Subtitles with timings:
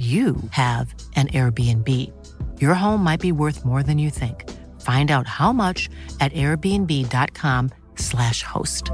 [0.00, 1.86] you have an Airbnb.
[2.58, 4.48] Your home might be worth more than you think.
[4.80, 8.90] Find out how much at airbnb.com/slash host.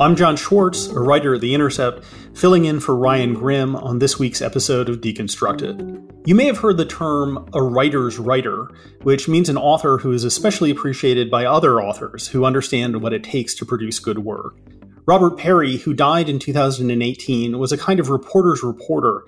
[0.00, 2.02] I'm Jon Schwarz, a writer at The Intercept,
[2.40, 6.10] filling in for Ryan Grim on this week's episode of Deconstructed.
[6.26, 8.70] You may have heard the term a writer's writer,
[9.02, 13.24] which means an author who is especially appreciated by other authors who understand what it
[13.24, 14.56] takes to produce good work.
[15.04, 19.22] Robert Parry, who died in 2018, was a kind of reporter's reporter.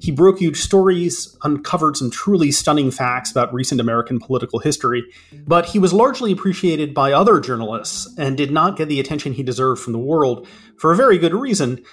[0.00, 5.04] He broke huge stories, uncovered some truly stunning facts about recent American political history,
[5.46, 9.42] but he was largely appreciated by other journalists and did not get the attention he
[9.42, 11.84] deserved from the world for a very good reason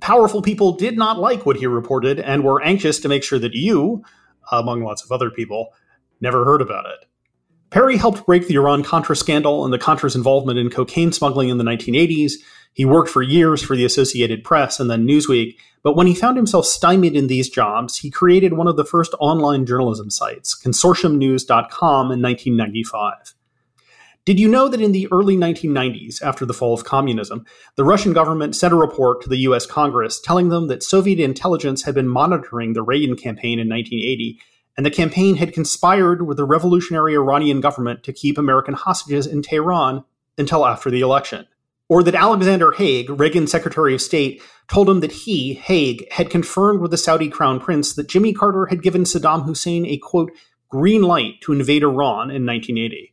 [0.00, 3.54] powerful people did not like what he reported and were anxious to make sure that
[3.54, 4.04] you,
[4.50, 5.74] among lots of other people,
[6.20, 7.06] never heard about it.
[7.70, 11.56] Parry helped break the Iran Contra scandal and the Contra's involvement in cocaine smuggling in
[11.56, 12.34] the 1980s.
[12.74, 16.36] He worked for years for the Associated Press and then Newsweek, but when he found
[16.36, 22.12] himself stymied in these jobs, he created one of the first online journalism sites, consortiumnews.com,
[22.12, 23.34] in 1995.
[24.24, 28.12] Did you know that in the early 1990s, after the fall of communism, the Russian
[28.12, 32.06] government sent a report to the US Congress telling them that Soviet intelligence had been
[32.06, 34.38] monitoring the Reagan campaign in 1980,
[34.76, 39.42] and the campaign had conspired with the revolutionary Iranian government to keep American hostages in
[39.42, 40.04] Tehran
[40.38, 41.48] until after the election?
[41.88, 46.80] Or that Alexander Haig, Reagan's Secretary of State, told him that he, Haig, had confirmed
[46.80, 50.30] with the Saudi crown prince that Jimmy Carter had given Saddam Hussein a quote,
[50.68, 53.11] green light to invade Iran in 1980.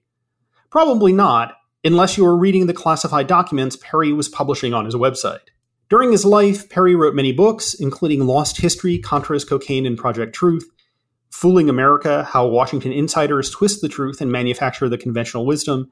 [0.70, 5.40] Probably not, unless you were reading the classified documents Parry was publishing on his website.
[5.90, 10.70] During his life, Parry wrote many books, including Lost History, Contras, Cocaine, and Project Truth,
[11.32, 15.90] Fooling America How Washington Insiders Twist the Truth and Manufacture the Conventional Wisdom,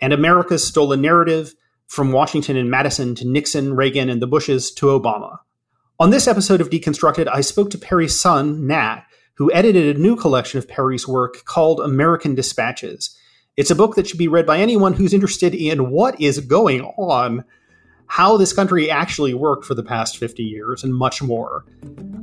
[0.00, 1.54] and America's Stolen Narrative
[1.88, 5.38] From Washington and Madison to Nixon, Reagan, and the Bushes to Obama.
[5.98, 9.02] On this episode of Deconstructed, I spoke to Parry's son, Nat,
[9.34, 13.16] who edited a new collection of Parry's work called American Dispatches
[13.56, 16.82] it's a book that should be read by anyone who's interested in what is going
[16.82, 17.44] on,
[18.06, 21.64] how this country actually worked for the past 50 years, and much more.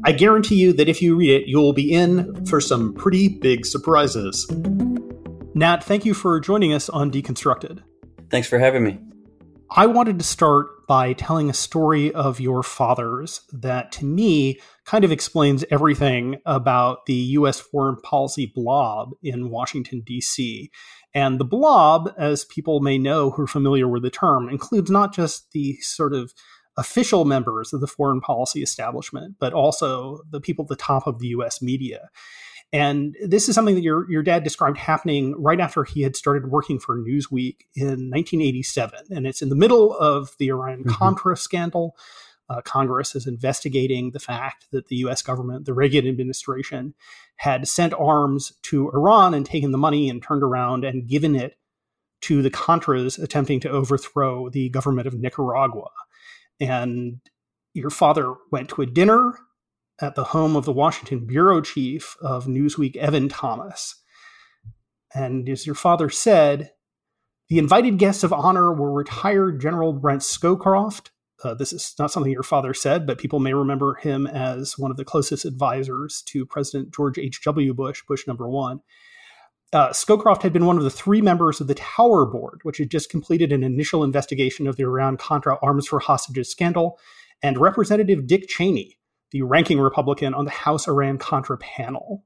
[0.03, 3.65] I guarantee you that if you read it, you'll be in for some pretty big
[3.65, 4.49] surprises.
[5.53, 7.81] Nat, thank you for joining us on Deconstructed.
[8.29, 8.99] Thanks for having me.
[9.69, 15.03] I wanted to start by telling a story of your father's that to me kind
[15.03, 20.71] of explains everything about the US foreign policy blob in Washington, D.C.
[21.17, 25.15] And the blob, as people may know who are familiar with the term, includes not
[25.15, 26.31] just the sort of
[26.77, 31.17] official members of the foreign policy establishment, but also the people at the top of
[31.17, 32.11] the US media.
[32.71, 36.51] And this is something that your, your dad described happening right after he had started
[36.51, 39.05] working for Newsweek in 1987.
[39.09, 41.39] And it's in the middle of the Iran Contra mm-hmm.
[41.39, 41.97] scandal.
[42.49, 46.93] Uh, Congress is investigating the fact that the US government, the Reagan administration,
[47.37, 51.57] had sent arms to Iran and taken the money and turned around and given it
[52.21, 55.89] to the Contras attempting to overthrow the government of Nicaragua.
[56.59, 57.19] And
[57.73, 59.37] your father went to a dinner
[59.99, 63.95] at the home of the Washington bureau chief of Newsweek, Evan Thomas.
[65.13, 66.71] And as your father said,
[67.49, 71.09] the invited guests of honor were retired General Brent Scowcroft.
[71.43, 74.89] Uh, this is not something your father said, but people may remember him as one
[74.89, 77.73] of the closest advisors to President George H.W.
[77.73, 78.81] Bush, Bush number one.
[79.73, 82.89] Uh, Scowcroft had been one of the three members of the Tower Board, which had
[82.89, 86.97] just completed an initial investigation of the Iran Contra arms for hostages scandal,
[87.43, 88.97] and Representative Dick Cheney,
[89.31, 92.23] the ranking Republican on the House Iran Contra panel.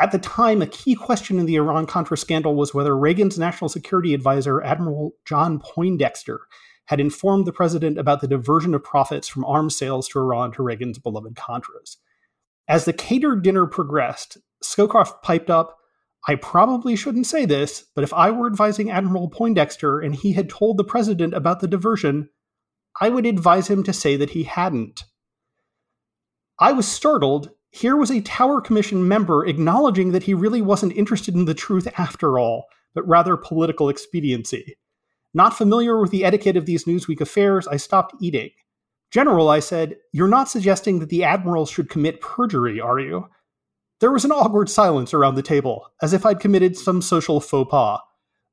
[0.00, 3.68] At the time, a key question in the Iran Contra scandal was whether Reagan's national
[3.68, 6.40] security advisor, Admiral John Poindexter,
[6.86, 10.62] had informed the president about the diversion of profits from arms sales to Iran to
[10.62, 11.96] Reagan's beloved Contras.
[12.68, 15.78] As the catered dinner progressed, Scowcroft piped up,
[16.26, 20.48] I probably shouldn't say this, but if I were advising Admiral Poindexter and he had
[20.48, 22.30] told the president about the diversion,
[23.00, 25.04] I would advise him to say that he hadn't.
[26.58, 31.34] I was startled, Here was a Tower Commission member acknowledging that he really wasn't interested
[31.34, 34.76] in the truth after all, but rather political expediency.
[35.34, 38.50] Not familiar with the etiquette of these Newsweek affairs, I stopped eating.
[39.10, 43.28] General, I said, you're not suggesting that the admiral should commit perjury, are you?
[44.00, 47.70] There was an awkward silence around the table, as if I'd committed some social faux
[47.70, 48.00] pas.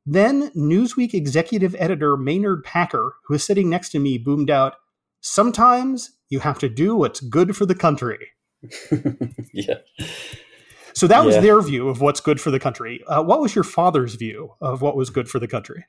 [0.05, 4.75] Then Newsweek executive editor Maynard Parker, who was sitting next to me, boomed out,
[5.21, 8.29] Sometimes you have to do what's good for the country.
[9.53, 9.75] yeah.
[10.93, 13.03] So that was their view of what's good for the country.
[13.07, 15.85] Uh, what was your father's view of what was good for the country?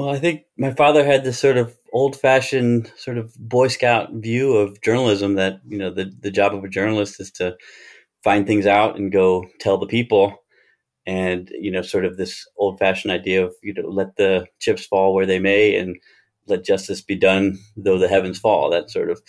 [0.00, 4.56] Well, I think my father had this sort of old-fashioned sort of Boy Scout view
[4.56, 7.54] of journalism that you know the the job of a journalist is to
[8.24, 10.42] find things out and go tell the people,
[11.04, 15.12] and you know sort of this old-fashioned idea of you know let the chips fall
[15.14, 15.98] where they may and
[16.46, 18.70] let justice be done though the heavens fall.
[18.70, 19.20] That sort of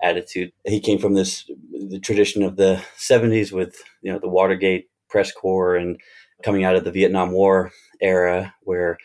[0.00, 0.52] attitude.
[0.64, 1.50] He came from this
[1.90, 6.00] the tradition of the 70s with you know the Watergate press corps and
[6.44, 8.96] coming out of the Vietnam War era where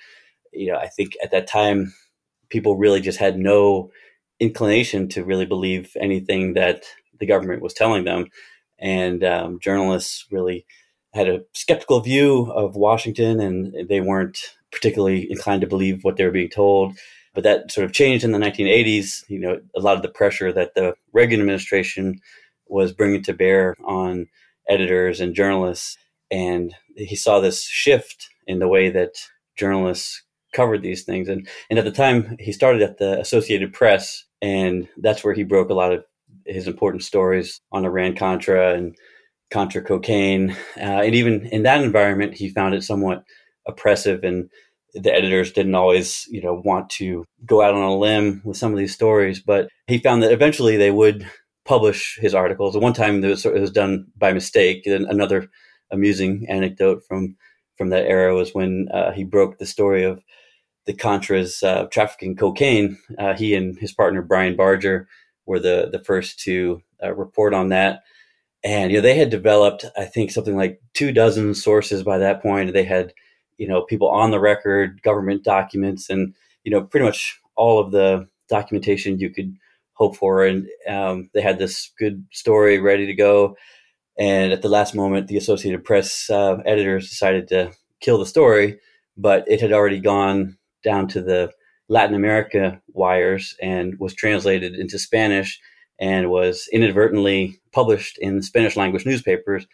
[0.56, 1.94] you know, I think at that time,
[2.50, 3.92] people really just had no
[4.40, 6.84] inclination to really believe anything that
[7.20, 8.28] the government was telling them.
[8.80, 10.66] And um, journalists really
[11.14, 14.38] had a skeptical view of Washington and they weren't
[14.72, 16.98] particularly inclined to believe what they were being told.
[17.34, 19.24] But that sort of changed in the 1980s.
[19.30, 22.20] You know, a lot of the pressure that the Reagan administration
[22.68, 24.28] was bringing to bear on
[24.68, 25.98] editors and journalists.
[26.32, 29.16] And he saw this shift in the way that
[29.56, 30.24] journalists
[30.56, 31.28] covered these things.
[31.30, 35.44] And and at the time, he started at the Associated Press, and that's where he
[35.44, 36.04] broke a lot of
[36.46, 38.96] his important stories on Iran Contra and
[39.52, 40.52] Contra cocaine.
[40.78, 43.24] Uh, and even in that environment, he found it somewhat
[43.68, 44.50] oppressive, and
[44.94, 48.72] the editors didn't always, you know, want to go out on a limb with some
[48.72, 49.42] of these stories.
[49.42, 51.28] But he found that eventually they would
[51.66, 52.76] publish his articles.
[52.76, 54.86] At one time, it was, it was done by mistake.
[54.86, 55.50] And another
[55.92, 57.36] amusing anecdote from
[57.78, 60.22] from that era was when uh, he broke the story of
[60.86, 62.98] the Contras uh, trafficking cocaine.
[63.18, 65.08] Uh, he and his partner Brian Barger
[65.46, 68.04] were the the first to uh, report on that.
[68.64, 72.42] And you know they had developed, I think, something like two dozen sources by that
[72.42, 72.74] point.
[72.74, 73.14] They had,
[73.58, 76.34] you know, people on the record, government documents, and
[76.64, 79.56] you know, pretty much all of the documentation you could
[79.94, 80.46] hope for.
[80.46, 83.56] And um, they had this good story ready to go.
[84.18, 88.80] And at the last moment, the Associated Press uh, editors decided to kill the story,
[89.18, 91.52] but it had already gone down to the
[91.90, 95.60] Latin America wires and was translated into Spanish
[96.00, 99.68] and was inadvertently published in Spanish language newspapers.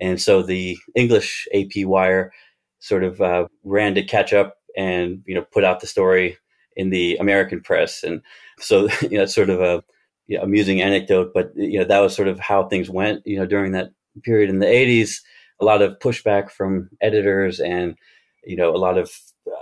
[0.00, 2.32] And so the English AP wire
[2.80, 6.36] sort of uh, ran to catch up and you know put out the story
[6.76, 8.04] in the American press.
[8.04, 8.22] And
[8.60, 9.82] so you know it's sort of a
[10.26, 13.22] you know, amusing anecdote, but you know that was sort of how things went.
[13.26, 13.90] You know during that
[14.22, 15.16] period in the 80s,
[15.60, 17.96] a lot of pushback from editors and
[18.44, 19.10] you know a lot of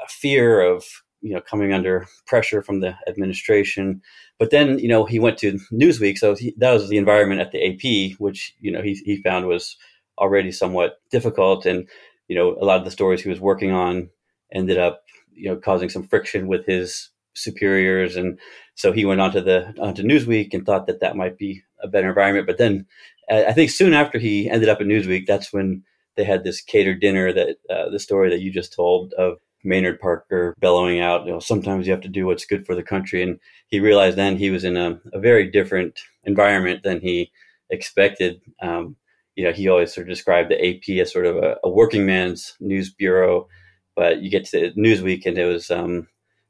[0.09, 0.85] fear of
[1.23, 4.00] you know coming under pressure from the administration.
[4.38, 7.53] But then you know he went to Newsweek, so he, that was the environment at
[7.53, 9.77] the AP, which you know he he found was
[10.19, 11.88] already somewhat difficult, and
[12.29, 14.09] you know a lot of the stories he was working on
[14.53, 15.03] ended up
[15.35, 18.39] you know causing some friction with his superiors, and
[18.75, 22.09] so he went onto the onto Newsweek and thought that that might be a better
[22.09, 22.47] environment.
[22.47, 22.87] But then
[23.31, 25.82] I think soon after he ended up at Newsweek, that's when
[26.17, 30.01] they had this catered dinner that uh, the story that you just told of Maynard
[30.01, 33.23] Parker bellowing out, you know, sometimes you have to do what's good for the country.
[33.23, 37.32] And he realized then he was in a, a very different environment than he
[37.70, 38.41] expected.
[38.63, 38.96] Um,
[39.35, 42.06] you know, he always sort of described the AP as sort of a, a, working
[42.06, 43.49] man's news bureau,
[43.94, 46.06] but you get to Newsweek and it was um,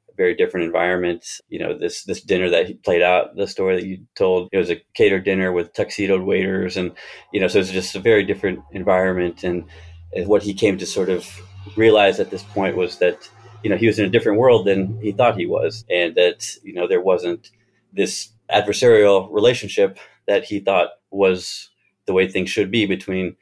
[0.09, 1.27] a very different environment.
[1.49, 4.59] You know, this this dinner that he played out, the story that you told, it
[4.59, 6.93] was a catered dinner with tuxedoed waiters, and
[7.33, 9.43] you know, so it's just a very different environment.
[9.43, 9.65] And,
[10.13, 11.29] and what he came to sort of
[11.75, 13.29] realized at this point was that
[13.63, 16.47] you know he was in a different world than he thought he was, and that
[16.63, 17.51] you know there wasn't
[17.93, 21.71] this adversarial relationship that he thought was
[22.07, 23.37] the way things should be between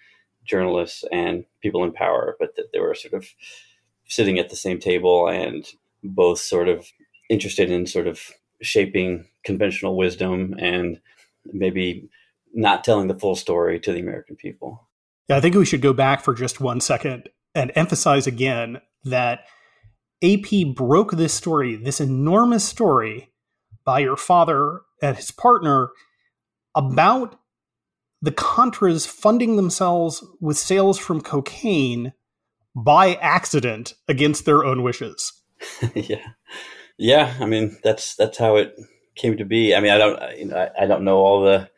[0.44, 3.26] journalists and people in power, but that they were sort of
[4.06, 5.66] sitting at the same table and
[6.02, 6.86] both sort of
[7.28, 11.00] interested in sort of shaping conventional wisdom and
[11.52, 12.08] maybe
[12.52, 14.86] not telling the full story to the American people.
[15.28, 19.40] Yeah, I think we should go back for just one second and emphasize again that
[20.22, 23.30] AP broke this story, this enormous story
[23.84, 25.90] by your father and his partner
[26.74, 27.38] about
[28.22, 32.14] the Contras funding themselves with sales from cocaine
[32.74, 35.32] by accident against their own wishes.
[35.94, 36.26] yeah.
[36.96, 38.74] Yeah, I mean that's that's how it
[39.16, 39.74] came to be.
[39.74, 41.68] I mean, I don't you I, I don't know all the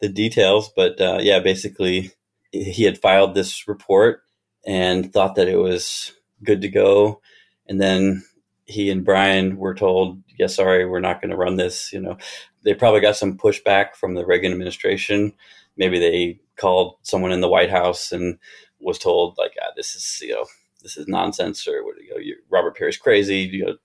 [0.00, 2.12] the details, but uh, yeah, basically
[2.52, 4.20] he had filed this report
[4.66, 6.12] and thought that it was
[6.44, 7.20] good to go,
[7.68, 8.24] and then
[8.66, 12.18] he and Brian were told, "Yeah, sorry, we're not going to run this." You know,
[12.64, 15.32] they probably got some pushback from the Reagan administration.
[15.76, 18.38] Maybe they called someone in the White House and
[18.80, 20.44] was told, like, ah, "This is you know,
[20.82, 23.76] this is nonsense," or "What you know, Robert Parry's crazy," you know,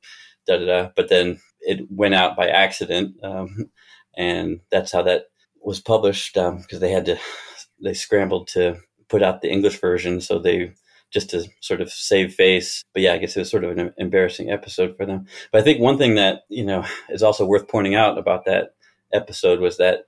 [0.48, 0.90] da da da.
[0.96, 3.70] But then it went out by accident, um,
[4.18, 5.26] and that's how that
[5.64, 7.18] was published because um, they had to
[7.84, 8.78] they scrambled to
[9.12, 10.74] put out the English version, so they
[11.12, 12.84] just to sort of save face.
[12.94, 15.28] But yeah, I guess it was sort of an embarrassing episode for them.
[15.52, 18.74] But I think one thing that you know is also worth pointing out about that
[19.14, 20.06] episode was that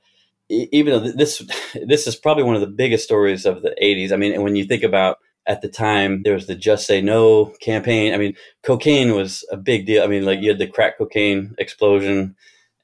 [0.49, 1.43] even though this
[1.85, 4.11] this is probably one of the biggest stories of the 80s.
[4.11, 7.47] I mean, when you think about at the time there was the just say no
[7.59, 8.33] campaign i mean
[8.63, 12.33] cocaine was a big deal i mean like you had the crack cocaine explosion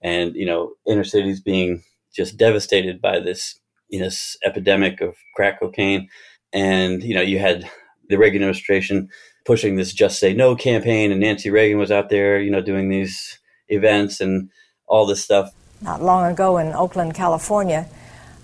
[0.01, 1.81] and you know inner cities being
[2.13, 3.58] just devastated by this
[3.97, 6.09] know this epidemic of crack cocaine
[6.53, 7.69] and you know you had
[8.09, 9.09] the Reagan administration
[9.45, 12.89] pushing this "Just Say No" campaign, and Nancy Reagan was out there, you know, doing
[12.89, 14.49] these events and
[14.87, 15.53] all this stuff.
[15.81, 17.87] Not long ago in Oakland, California,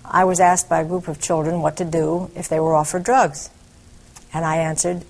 [0.04, 3.04] I was asked by a group of children what to do if they were offered
[3.04, 3.50] drugs,
[4.32, 5.04] and I answered,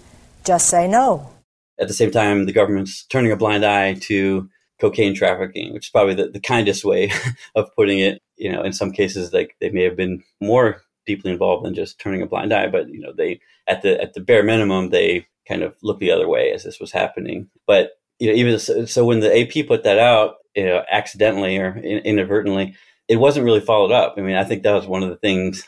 [0.44, 1.30] "Just say no."
[1.78, 4.48] At the same time, the government's turning a blind eye to
[4.80, 7.12] cocaine trafficking, which is probably the, the kindest way
[7.54, 8.22] of putting it.
[8.36, 11.98] You know, in some cases, like they may have been more deeply involved than just
[11.98, 15.26] turning a blind eye, but you know, they at the at the bare minimum they
[15.48, 17.48] kind of looked the other way as this was happening.
[17.66, 21.56] But you know, even so, so when the AP put that out, you know, accidentally
[21.58, 22.74] or inadvertently,
[23.08, 24.14] it wasn't really followed up.
[24.16, 25.66] I mean, I think that was one of the things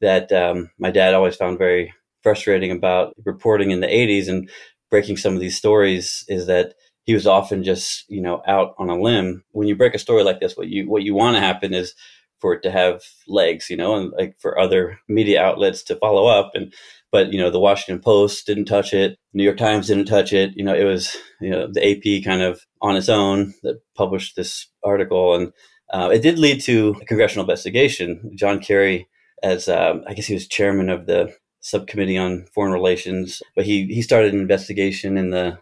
[0.00, 4.50] that um, my dad always found very frustrating about reporting in the 80s and
[4.90, 6.74] breaking some of these stories is that
[7.10, 10.22] he was often just you know out on a limb when you break a story
[10.22, 11.94] like this what you what you want to happen is
[12.40, 16.26] for it to have legs you know and like for other media outlets to follow
[16.26, 16.72] up and
[17.12, 20.52] but you know the Washington Post didn't touch it, New York Times didn't touch it.
[20.54, 24.36] You know it was you know the AP kind of on its own that published
[24.36, 25.52] this article, and
[25.92, 28.32] uh, it did lead to a congressional investigation.
[28.36, 29.08] John Kerry,
[29.42, 33.86] as um, I guess he was chairman of the subcommittee on foreign relations, but he
[33.86, 35.58] he started an investigation in the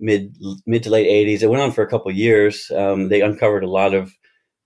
[0.00, 0.36] mid
[0.66, 1.42] mid to late 80s.
[1.42, 2.70] It went on for a couple years.
[2.74, 4.12] Um, they uncovered a lot of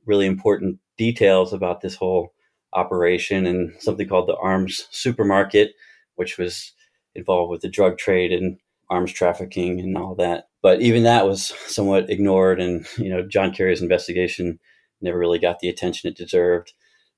[0.07, 2.33] really important details about this whole
[2.75, 5.73] operation and something called the arms supermarket
[6.17, 6.73] which was
[7.15, 8.59] involved with the drug trade and
[8.91, 10.45] arms trafficking and all that.
[10.63, 14.59] But even that was somewhat ignored, and you know, John Kerry's investigation
[15.01, 16.73] never really got the attention it deserved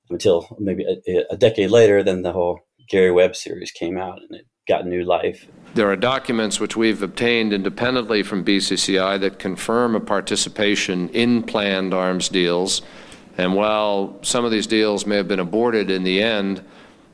[0.09, 2.03] until maybe a, a decade later.
[2.03, 5.47] Then the whole Gary Webb series came out, and it got new life.
[5.75, 11.93] There are documents which we've obtained independently from BCCI that confirm a participation in planned
[11.93, 12.81] arms deals.
[13.37, 16.63] And while some of these deals may have been aborted in the end,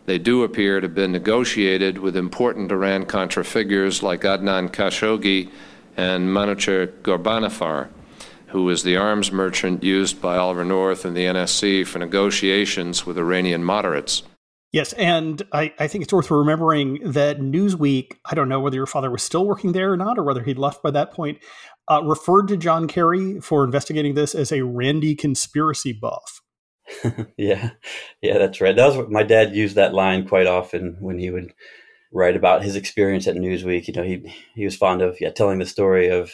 [0.05, 5.50] they do appear to have been negotiated with important Iran Contra figures like Adnan Khashoggi
[5.98, 7.89] and Manucher Ghorbanifar,
[8.48, 13.17] who was the arms merchant used by Oliver North and the NSC for negotiations with
[13.17, 14.24] Iranian moderates.
[14.71, 18.85] Yes, and I, I, think it's worth remembering that Newsweek, I don't know whether your
[18.85, 21.39] father was still working there or not, or whether he'd left by that point,
[21.89, 26.41] uh, referred to John Kerry for investigating this as a Randy conspiracy buff.
[27.37, 27.71] yeah,
[28.21, 28.75] yeah, that's right.
[28.75, 31.53] That was what my dad used that line quite often when he would
[32.13, 33.87] write about his experience at Newsweek.
[33.87, 36.31] You know, he he was fond of yeah telling the story of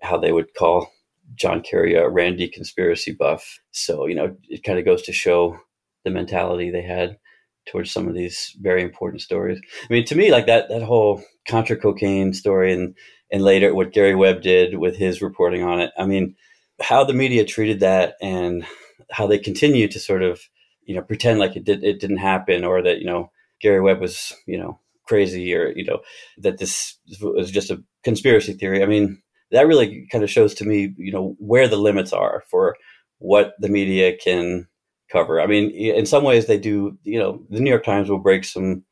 [0.00, 0.90] how they would call
[1.34, 3.60] John Kerry a Randy conspiracy buff.
[3.72, 5.58] So you know, it kind of goes to show
[6.04, 7.18] the mentality they had
[7.66, 9.60] towards some of these very important stories.
[9.82, 12.94] I mean, to me, like that that whole Contra cocaine story and
[13.30, 15.90] and later what Gary Webb did with his reporting on it.
[15.98, 16.36] I mean,
[16.80, 18.66] how the media treated that and
[19.10, 20.40] how they continue to sort of
[20.84, 24.00] you know pretend like it did it didn't happen or that you know Gary Webb
[24.00, 26.00] was you know crazy or you know
[26.38, 28.82] that this was just a conspiracy theory.
[28.82, 32.44] I mean that really kind of shows to me you know where the limits are
[32.50, 32.76] for
[33.18, 34.66] what the media can
[35.10, 35.40] cover.
[35.40, 38.44] I mean in some ways they do you know the New York Times will break
[38.44, 38.84] some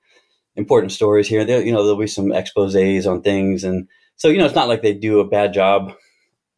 [0.56, 1.44] important stories here.
[1.44, 4.68] There, you know there'll be some exposés on things and so you know it's not
[4.68, 5.94] like they do a bad job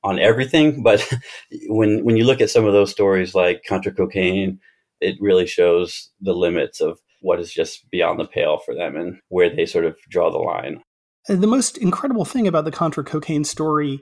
[0.03, 1.07] on everything, but
[1.69, 4.61] when when you look at some of those stories like Contra Cocaine,
[5.01, 9.21] it really shows the limits of what is just beyond the pale for them and
[9.29, 10.83] where they sort of draw the line.
[11.29, 14.01] Uh, the most incredible thing about the Contra Cocaine story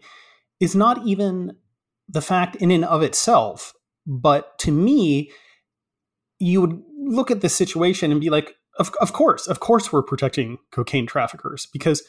[0.60, 1.56] is not even
[2.08, 3.72] the fact in and of itself,
[4.06, 5.30] but to me,
[6.38, 10.02] you would look at this situation and be like, of, of course, of course, we're
[10.02, 12.02] protecting cocaine traffickers because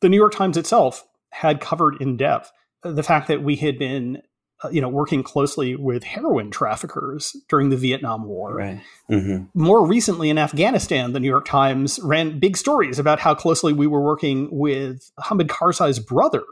[0.00, 2.50] the New York Times itself had covered in depth
[2.82, 4.22] the fact that we had been
[4.64, 8.54] uh, you know, working closely with heroin traffickers during the Vietnam War.
[8.54, 8.80] Right.
[9.10, 9.44] Mm-hmm.
[9.52, 13.86] More recently in Afghanistan, the New York Times ran big stories about how closely we
[13.86, 16.42] were working with Hamid Karzai's brother,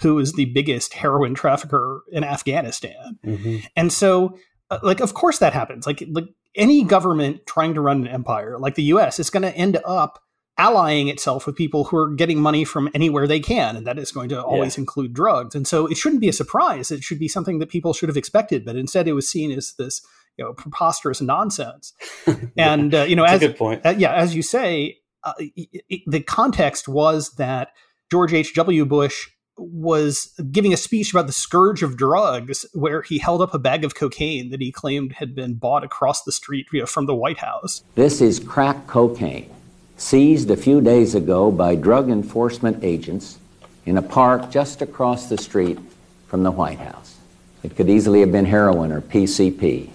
[0.00, 3.18] who is the biggest heroin trafficker in Afghanistan.
[3.24, 3.58] Mm-hmm.
[3.74, 4.36] And so,
[4.70, 5.86] uh, like, of course that happens.
[5.86, 9.54] Like, like any government trying to run an empire, like the U.S., is going to
[9.56, 10.22] end up
[10.58, 14.10] allying itself with people who are getting money from anywhere they can, and that is
[14.10, 14.82] going to always yeah.
[14.82, 15.54] include drugs.
[15.54, 16.90] And so, it shouldn't be a surprise.
[16.90, 19.74] It should be something that people should have expected, but instead, it was seen as
[19.78, 20.02] this
[20.36, 21.92] you know preposterous nonsense.
[22.56, 23.84] and uh, you know, That's as good point.
[23.84, 27.72] Uh, yeah, as you say, uh, it, it, the context was that
[28.10, 28.54] George H.
[28.54, 28.86] W.
[28.86, 33.58] Bush was giving a speech about the scourge of drugs, where he held up a
[33.58, 37.06] bag of cocaine that he claimed had been bought across the street you know, from
[37.06, 37.82] the White House.
[37.94, 39.50] This is crack cocaine,
[39.96, 43.38] seized a few days ago by drug enforcement agents
[43.84, 45.78] in a park just across the street
[46.26, 47.16] from the White House.
[47.62, 49.90] It could easily have been heroin or PCP.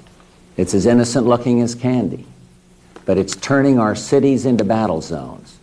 [0.57, 2.25] It's as innocent looking as candy,
[3.05, 5.57] but it's turning our cities into battle zones,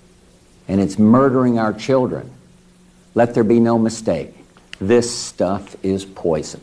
[0.67, 2.33] and it's murdering our children
[3.15, 4.35] let there be no mistake.
[4.81, 6.61] This stuff is poison.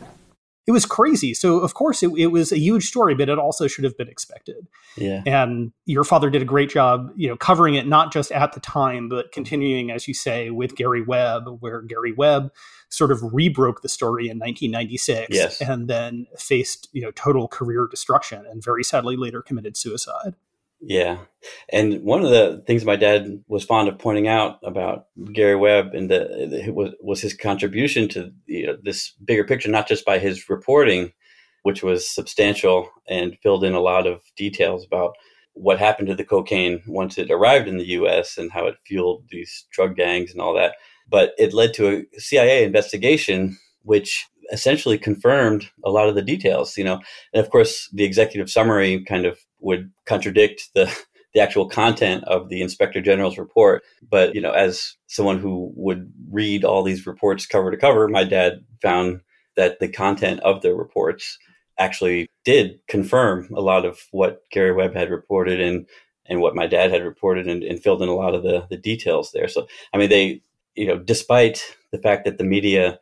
[0.66, 1.32] It was crazy.
[1.32, 4.08] So, of course, it, it, was a huge story, but it also should have been
[4.08, 4.66] expected.
[4.98, 5.22] Yeah.
[5.24, 8.60] And your father did a great job, you know, covering it not just at the
[8.60, 12.52] time, but continuing, as you say, with Gary Webb, where Gary Webb
[12.90, 15.60] sort of rebroke the story in 1996 yes.
[15.62, 20.34] and then faced, you know, total career destruction and very sadly later committed suicide.
[20.80, 21.18] Yeah.
[21.72, 25.94] And one of the things my dad was fond of pointing out about Gary Webb
[25.94, 30.18] and the, was, was his contribution to you know, this bigger picture, not just by
[30.18, 31.12] his reporting,
[31.62, 35.14] which was substantial and filled in a lot of details about
[35.54, 39.24] what happened to the cocaine once it arrived in the US and how it fueled
[39.30, 40.76] these drug gangs and all that.
[41.08, 46.78] But it led to a CIA investigation, which essentially confirmed a lot of the details,
[46.78, 47.00] you know.
[47.32, 50.86] And of course, the executive summary kind of would contradict the
[51.34, 53.82] the actual content of the inspector general's report.
[54.08, 58.24] But you know as someone who would read all these reports cover to cover my
[58.24, 59.20] dad found
[59.56, 61.38] that the content of the reports
[61.78, 65.86] actually did confirm a lot of what Gary Webb had reported and
[66.26, 68.76] and what my dad had reported and, and filled in a lot of the the
[68.76, 69.48] details there.
[69.48, 70.42] So i mean they
[70.74, 72.98] you know despite the fact that the media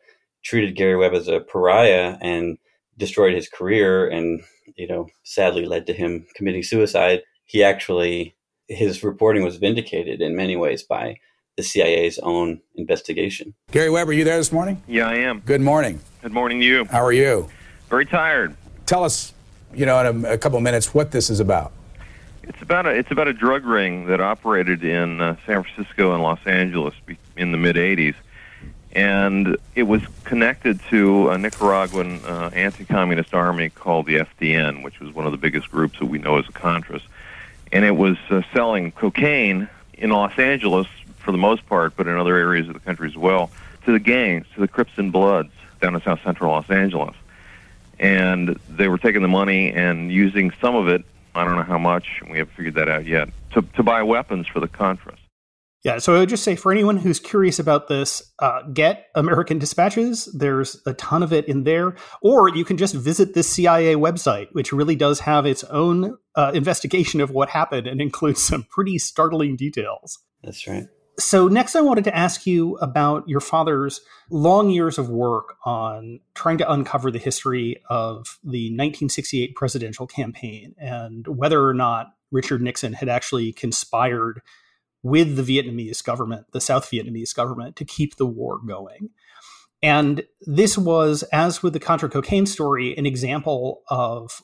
[0.46, 2.56] treated Gary Webb as a pariah and
[2.98, 4.42] destroyed his career and
[4.76, 8.36] you know sadly led to him committing suicide he actually
[8.68, 11.18] his reporting was vindicated in many ways by
[11.56, 13.54] the CIA's own investigation.
[13.70, 14.82] Gary Webb, are you there this morning?
[14.86, 15.40] Yeah, I am.
[15.40, 16.00] Good morning.
[16.22, 16.84] Good morning to you.
[16.86, 17.48] How are you?
[17.88, 18.54] Very tired.
[18.84, 19.32] Tell us,
[19.72, 21.72] you know, in a, a couple minutes, what this is about.
[22.42, 26.22] It's about a it's about a drug ring that operated in uh, San Francisco and
[26.22, 26.94] Los Angeles
[27.36, 28.14] in the mid '80s,
[28.96, 35.12] and it was connected to a Nicaraguan uh, anti-communist army called the FDN, which was
[35.14, 37.02] one of the biggest groups that we know as the Contras,
[37.70, 40.86] and it was uh, selling cocaine in Los Angeles
[41.18, 43.50] for the most part, but in other areas of the country as well,
[43.84, 47.14] to the gangs, to the Crips and Bloods down in South Central Los Angeles,
[48.00, 51.04] and they were taking the money and using some of it.
[51.34, 52.22] I don't know how much.
[52.30, 55.18] We haven't figured that out yet, to, to buy weapons for the Contras.
[55.84, 59.58] Yeah, so I would just say for anyone who's curious about this, uh, get American
[59.58, 60.28] Dispatches.
[60.36, 61.94] There's a ton of it in there.
[62.22, 66.50] Or you can just visit the CIA website, which really does have its own uh,
[66.54, 70.18] investigation of what happened and includes some pretty startling details.
[70.42, 70.86] That's right.
[71.18, 76.20] So, next, I wanted to ask you about your father's long years of work on
[76.34, 82.60] trying to uncover the history of the 1968 presidential campaign and whether or not Richard
[82.60, 84.42] Nixon had actually conspired
[85.06, 89.10] with the Vietnamese government, the South Vietnamese government, to keep the war going.
[89.82, 94.42] And this was, as with the Contra cocaine story, an example of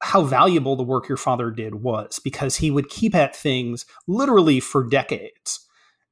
[0.00, 4.60] how valuable the work your father did was because he would keep at things literally
[4.60, 5.66] for decades.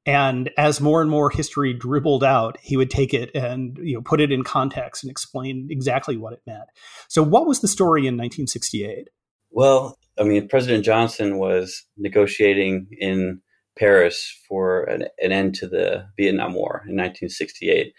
[0.05, 4.03] And as more and more history dribbled out, he would take it and you know
[4.03, 6.69] put it in context and explain exactly what it meant.
[7.09, 9.09] So, what was the story in 1968?
[9.51, 13.41] Well, I mean, President Johnson was negotiating in
[13.79, 17.93] Paris for an, an, end to the Vietnam War in 1968.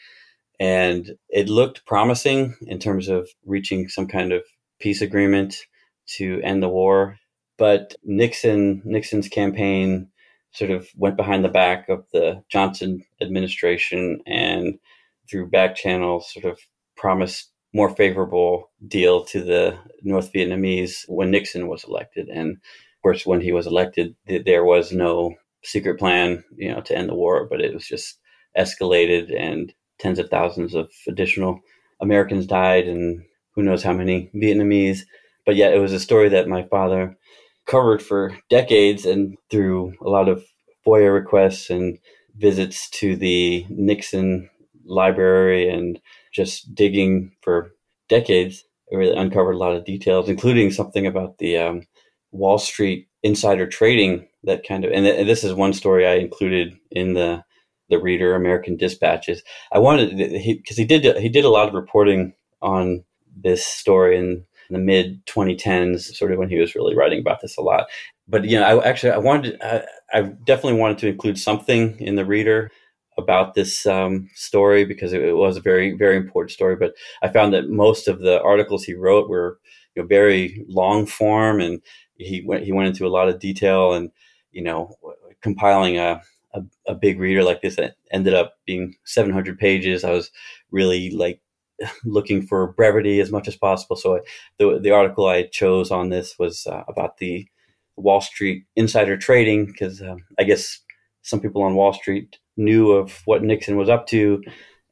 [0.59, 4.43] And it looked promising in terms of reaching some kind of
[4.79, 5.55] peace agreement
[6.17, 7.17] to end the war.
[7.57, 10.09] But Nixon Nixon's campaign
[10.51, 14.79] sort of went behind the back of the Johnson administration and
[15.29, 16.59] through back channels sort of
[16.95, 22.27] promised more favorable deal to the North Vietnamese when Nixon was elected.
[22.29, 26.98] And of course, when he was elected, there was no secret plan, you know, to
[26.98, 28.20] end the war, but it was just
[28.58, 31.60] escalated and tens of thousands of additional
[32.02, 33.24] Americans died and
[33.56, 35.00] who knows how many Vietnamese.
[35.46, 37.17] But yet it was a story that my father
[37.65, 40.43] covered for decades and through a lot of
[40.86, 41.98] FOIA requests and
[42.38, 44.50] visits to the Nixon
[44.86, 46.00] library and
[46.34, 47.72] just digging for
[48.10, 51.82] decades, really uncovered a lot of details, including something about the um,
[52.32, 56.15] Wall Street insider trading that kind of, and, th- and this is one story I
[56.15, 57.43] included in the
[57.89, 59.41] the reader American Dispatches.
[59.71, 63.03] I wanted because he, he, did he did a lot of reporting on
[63.35, 67.57] this story in, the mid 2010s, sort of when he was really writing about this
[67.57, 67.87] a lot.
[68.27, 72.15] But you know, I actually I wanted I, I definitely wanted to include something in
[72.15, 72.69] the reader
[73.17, 76.75] about this um, story because it, it, was a very very important story.
[76.75, 79.59] But I found that most of the articles he wrote were
[79.95, 81.81] you know, very long form, and
[82.17, 84.12] he went he went into a lot of detail, and
[84.51, 84.97] you know,
[85.41, 86.21] compiling a
[86.53, 90.03] a, a big reader like this that ended up being 700 pages.
[90.03, 90.32] I was
[90.71, 91.41] really like
[92.06, 93.95] looking for brevity as much as possible.
[93.95, 94.19] So I,
[94.58, 97.47] the the article I chose on this was uh, about the
[97.95, 100.80] Wall Street insider trading because um, I guess
[101.23, 104.41] some people on Wall Street knew of what Nixon was up to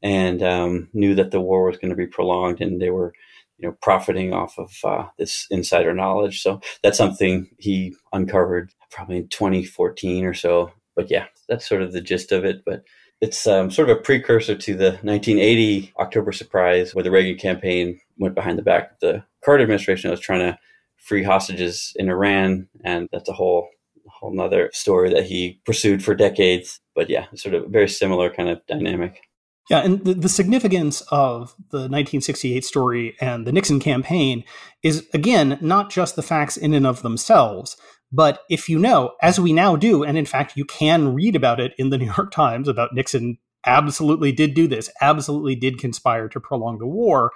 [0.02, 3.12] and um, knew that the war was going to be prolonged, and they were
[3.58, 6.42] you know profiting off of uh, this insider knowledge.
[6.42, 10.72] So that's something he uncovered probably in 2014 or so.
[10.94, 12.62] But yeah, that's sort of the gist of it.
[12.64, 12.84] But
[13.20, 17.98] it's um, sort of a precursor to the 1980 October surprise, where the Reagan campaign
[18.18, 20.10] went behind the back of the Carter administration.
[20.10, 20.58] Was trying to
[20.96, 23.68] free hostages in Iran, and that's a whole
[24.08, 26.80] whole nother story that he pursued for decades.
[26.94, 29.22] But yeah, sort of very similar kind of dynamic.
[29.68, 34.44] Yeah, and the, the significance of the 1968 story and the Nixon campaign
[34.82, 37.76] is, again, not just the facts in and of themselves,
[38.12, 41.58] but if you know, as we now do, and in fact, you can read about
[41.58, 46.28] it in the New York Times about Nixon absolutely did do this, absolutely did conspire
[46.28, 47.32] to prolong the war,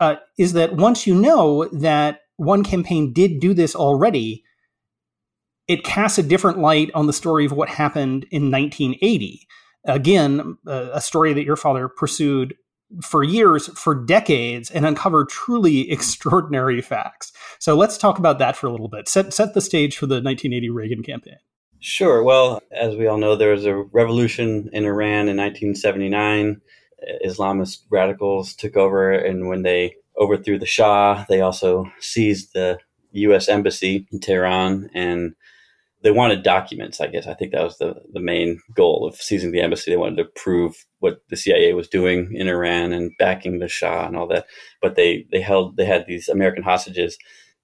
[0.00, 4.42] uh, is that once you know that one campaign did do this already,
[5.68, 9.46] it casts a different light on the story of what happened in 1980.
[9.84, 12.54] Again, uh, a story that your father pursued
[13.02, 17.32] for years, for decades, and uncovered truly extraordinary facts.
[17.58, 19.08] So let's talk about that for a little bit.
[19.08, 21.38] Set set the stage for the 1980 Reagan campaign.
[21.80, 22.22] Sure.
[22.22, 26.62] Well, as we all know, there was a revolution in Iran in 1979.
[27.24, 32.78] Islamist radicals took over, and when they overthrew the Shah, they also seized the
[33.12, 33.48] U.S.
[33.48, 35.34] embassy in Tehran and
[36.04, 37.00] they wanted documents.
[37.00, 39.90] I guess I think that was the the main goal of seizing the embassy.
[39.90, 44.06] They wanted to prove what the CIA was doing in Iran and backing the Shah
[44.06, 44.46] and all that.
[44.82, 47.16] But they they held they had these American hostages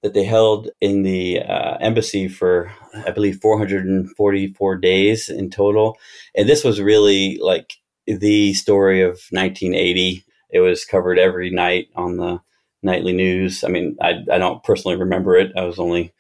[0.03, 2.73] that they held in the uh, embassy for
[3.07, 5.99] I believe 444 days in total.
[6.35, 7.75] And this was really like
[8.07, 10.25] the story of 1980.
[10.49, 12.41] It was covered every night on the
[12.83, 13.63] nightly news.
[13.63, 15.53] I mean, I, I don't personally remember it.
[15.55, 16.15] I was only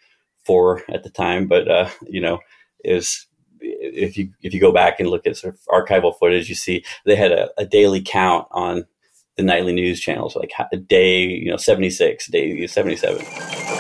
[0.88, 2.38] at the time, but uh, you know,
[2.84, 3.26] is
[3.60, 6.84] if you if you go back and look at sort of archival footage, you see
[7.04, 8.86] they had a, a daily count on
[9.36, 10.52] the nightly news channels, like
[10.86, 13.24] day, you know, 76, day 77.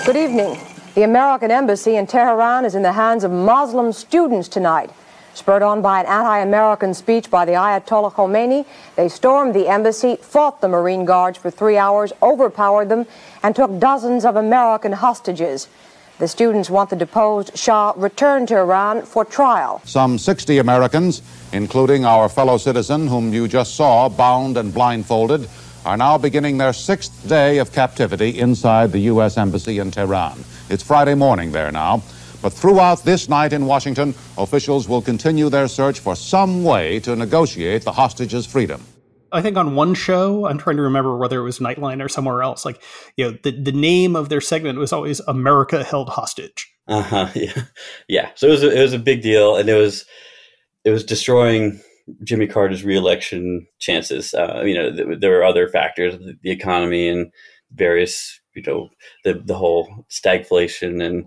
[0.06, 0.58] Good evening.
[0.94, 4.90] The American embassy in Tehran is in the hands of Muslim students tonight.
[5.34, 10.60] Spurred on by an anti-American speech by the Ayatollah Khomeini, they stormed the embassy, fought
[10.60, 13.06] the Marine Guards for three hours, overpowered them,
[13.42, 15.68] and took dozens of American hostages.
[16.20, 19.80] The students want the deposed Shah returned to Iran for trial.
[19.86, 21.22] Some 60 Americans,
[21.54, 25.48] including our fellow citizen whom you just saw bound and blindfolded,
[25.86, 29.38] are now beginning their sixth day of captivity inside the U.S.
[29.38, 30.44] Embassy in Tehran.
[30.68, 32.02] It's Friday morning there now.
[32.42, 37.16] But throughout this night in Washington, officials will continue their search for some way to
[37.16, 38.84] negotiate the hostages' freedom.
[39.32, 42.42] I think on one show, I'm trying to remember whether it was Nightline or somewhere
[42.42, 42.64] else.
[42.64, 42.82] Like,
[43.16, 47.28] you know, the, the name of their segment was always "America Held Hostage." Uh huh.
[47.34, 47.62] Yeah,
[48.08, 48.30] yeah.
[48.34, 50.04] So it was a, it was a big deal, and it was
[50.84, 51.80] it was destroying
[52.24, 54.34] Jimmy Carter's reelection chances.
[54.34, 57.32] Uh, you know, th- there were other factors, the, the economy and
[57.72, 58.88] various, you know,
[59.24, 61.26] the the whole stagflation and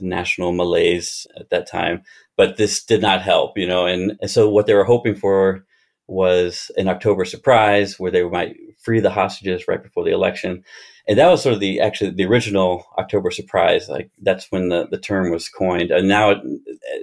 [0.00, 2.02] national malaise at that time.
[2.36, 5.64] But this did not help, you know, and, and so what they were hoping for
[6.06, 10.64] was an October surprise where they might free the hostages right before the election.
[11.08, 13.88] And that was sort of the actually the original October surprise.
[13.88, 15.90] Like that's when the, the term was coined.
[15.90, 16.40] And now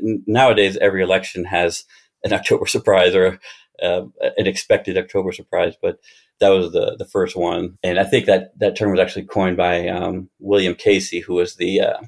[0.02, 1.86] nowadays every election has
[2.24, 3.40] an October surprise or
[3.82, 4.02] uh,
[4.38, 6.00] an expected October surprise, but
[6.40, 7.78] that was the the first one.
[7.84, 11.56] And I think that that term was actually coined by um, William Casey, who was
[11.56, 12.02] the uh,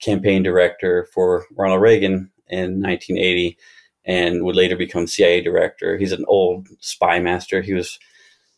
[0.00, 3.58] campaign director for Ronald Reagan in 1980
[4.08, 5.98] and would later become CIA director.
[5.98, 7.60] He's an old spy master.
[7.60, 7.98] He was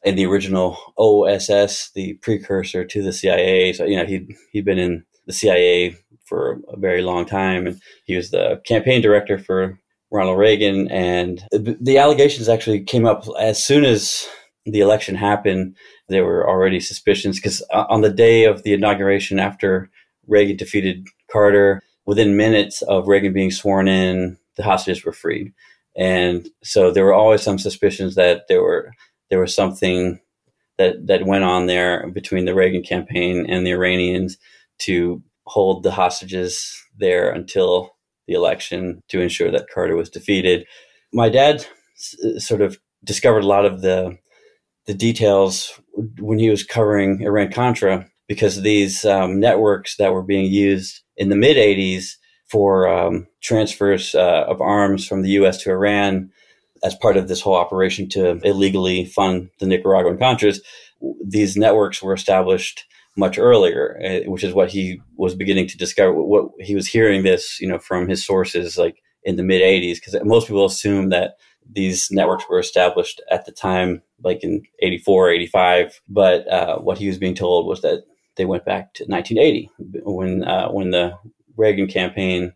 [0.05, 3.73] in the original OSS, the precursor to the CIA.
[3.73, 7.67] So, you know, he'd, he'd been in the CIA for a very long time.
[7.67, 9.79] And he was the campaign director for
[10.13, 10.89] Ronald Reagan.
[10.89, 14.29] And the allegations actually came up as soon as
[14.65, 15.77] the election happened.
[16.09, 19.91] There were already suspicions because uh, on the day of the inauguration, after
[20.29, 25.55] Reagan defeated Carter, within minutes of Reagan being sworn in, the hostages were freed.
[25.97, 28.93] And so there were always some suspicions that there were
[29.31, 30.21] there was something
[30.77, 34.37] that that went on there between the Reagan campaign and the Iranians
[34.81, 37.97] to hold the hostages there until
[38.29, 40.67] the election to ensure that Carter was defeated.
[41.13, 44.19] My dad s- sort of discovered a lot of the
[44.87, 45.81] the details
[46.19, 51.31] when he was covering Iran Contra because these um, networks that were being used in
[51.31, 52.17] the mid 80s
[52.51, 55.63] for um, transfers uh, of arms from the U.S.
[55.63, 56.31] to Iran
[56.83, 60.59] as part of this whole operation to illegally fund the Nicaraguan Contras.
[61.25, 62.85] These networks were established
[63.17, 66.13] much earlier, eh, which is what he was beginning to discover.
[66.13, 69.97] What he was hearing this, you know, from his sources, like in the mid '80s,
[69.97, 71.37] because most people assume that
[71.73, 76.01] these networks were established at the time, like in '84, '85.
[76.09, 78.05] But uh, what he was being told was that
[78.37, 79.71] they went back to 1980
[80.05, 81.13] when uh, when the
[81.61, 82.53] Reagan campaign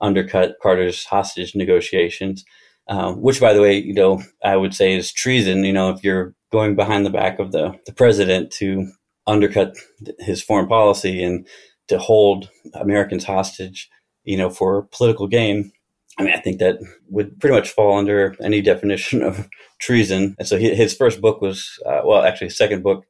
[0.00, 2.44] undercut Carter's hostage negotiations.
[2.88, 5.62] Um, which, by the way, you know, I would say is treason.
[5.62, 8.90] You know, if you're going behind the back of the, the president to
[9.26, 9.76] undercut
[10.18, 11.46] his foreign policy and
[11.86, 13.88] to hold Americans hostage,
[14.24, 15.70] you know, for political gain.
[16.18, 19.48] I mean, I think that would pretty much fall under any definition of
[19.80, 20.34] treason.
[20.38, 23.04] And so his first book was, uh, well, actually, his second book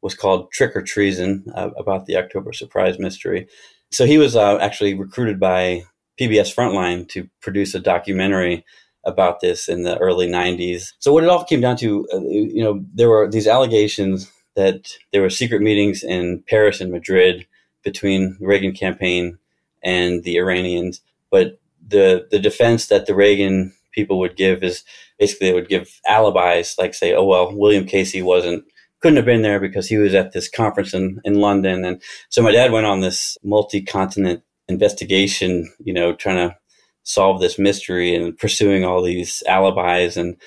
[0.00, 3.48] was called Trick or Treason uh, about the October Surprise Mystery.
[3.94, 5.84] So he was uh, actually recruited by
[6.20, 8.64] PBS Frontline to produce a documentary
[9.04, 10.94] about this in the early 90s.
[10.98, 14.90] So what it all came down to, uh, you know, there were these allegations that
[15.12, 17.46] there were secret meetings in Paris and Madrid
[17.84, 19.38] between the Reagan campaign
[19.84, 21.00] and the Iranians.
[21.30, 24.82] But the the defense that the Reagan people would give is
[25.20, 28.64] basically they would give alibis, like say, oh well, William Casey wasn't
[29.04, 31.84] couldn't have been there because he was at this conference in, in London.
[31.84, 36.56] And so my dad went on this multi continent investigation, you know, trying to
[37.02, 40.40] solve this mystery and pursuing all these alibis and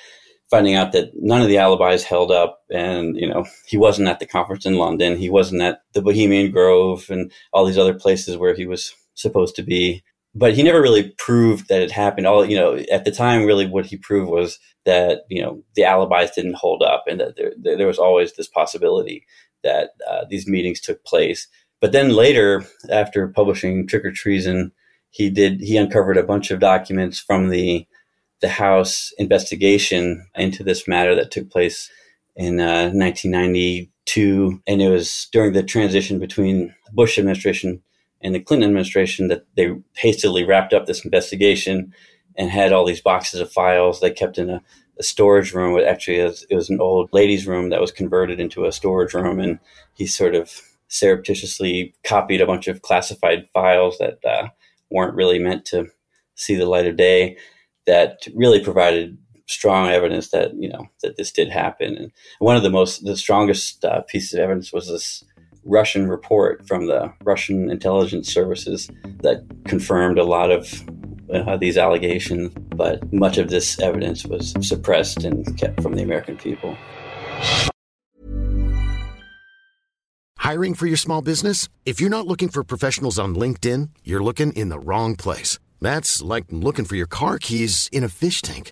[0.50, 2.64] finding out that none of the alibis held up.
[2.72, 5.18] And you know he wasn't at the conference in london.
[5.18, 9.56] He wasn't at the bohemian grove and all these other places where he was supposed
[9.58, 10.04] to be
[10.38, 13.66] but he never really proved that it happened all you know at the time really
[13.66, 17.52] what he proved was that you know the alibis didn't hold up and that there,
[17.78, 19.26] there was always this possibility
[19.64, 21.48] that uh, these meetings took place
[21.82, 24.72] but then later after publishing trick or treason
[25.10, 27.88] he did he uncovered a bunch of documents from the
[28.42, 31.90] the House investigation into this matter that took place
[32.36, 34.62] in uh, 1992.
[34.68, 37.82] And it was during the transition between the Bush administration
[38.22, 41.94] and the Clinton administration that they hastily wrapped up this investigation
[42.36, 44.62] and had all these boxes of files they kept in a,
[45.00, 45.80] a storage room.
[45.86, 49.14] Actually, it was, it was an old ladies' room that was converted into a storage
[49.14, 49.40] room.
[49.40, 49.60] And
[49.96, 54.48] he sort of surreptitiously copied a bunch of classified files that uh,
[54.90, 55.88] weren't really meant to
[56.36, 57.38] see the light of day
[57.86, 61.98] that really provided strong evidence that you know that this did happen.
[61.98, 65.24] And one of the most the strongest uh, pieces of evidence was this
[65.68, 68.90] Russian report from the Russian intelligence services
[69.22, 70.84] that confirmed a lot of
[71.34, 76.38] uh, these allegations, but much of this evidence was suppressed and kept from the American
[76.38, 76.76] people.
[80.38, 81.68] Hiring for your small business?
[81.86, 85.60] If you're not looking for professionals on LinkedIn, you're looking in the wrong place.
[85.82, 88.72] That's like looking for your car keys in a fish tank.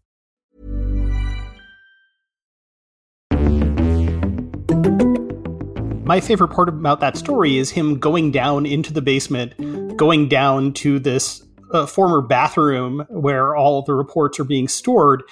[6.03, 10.73] My favorite part about that story is him going down into the basement, going down
[10.73, 15.23] to this a former bathroom where all the reports are being stored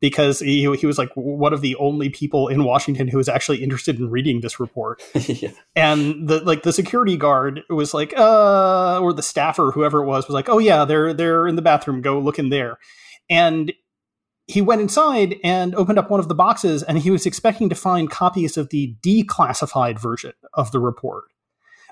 [0.00, 3.62] because he, he was like one of the only people in Washington who was actually
[3.62, 5.02] interested in reading this report.
[5.14, 5.50] yeah.
[5.76, 10.26] And the like the security guard was like, uh, or the staffer, whoever it was,
[10.26, 12.00] was like, oh yeah, they're they're in the bathroom.
[12.00, 12.78] Go look in there.
[13.30, 13.72] And
[14.46, 17.74] he went inside and opened up one of the boxes, and he was expecting to
[17.74, 21.24] find copies of the declassified version of the report.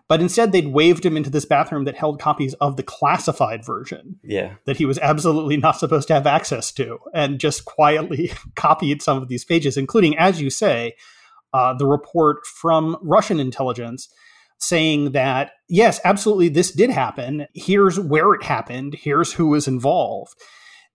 [0.08, 4.18] But instead, they'd waved him into this bathroom that held copies of the classified version.
[4.24, 4.54] Yeah.
[4.64, 9.22] That he was absolutely not supposed to have access to, and just quietly copied some
[9.22, 10.94] of these pages, including, as you say,
[11.52, 14.08] uh, the report from Russian intelligence
[14.58, 17.46] saying that, yes, absolutely, this did happen.
[17.54, 18.94] Here's where it happened.
[18.94, 20.34] Here's who was involved.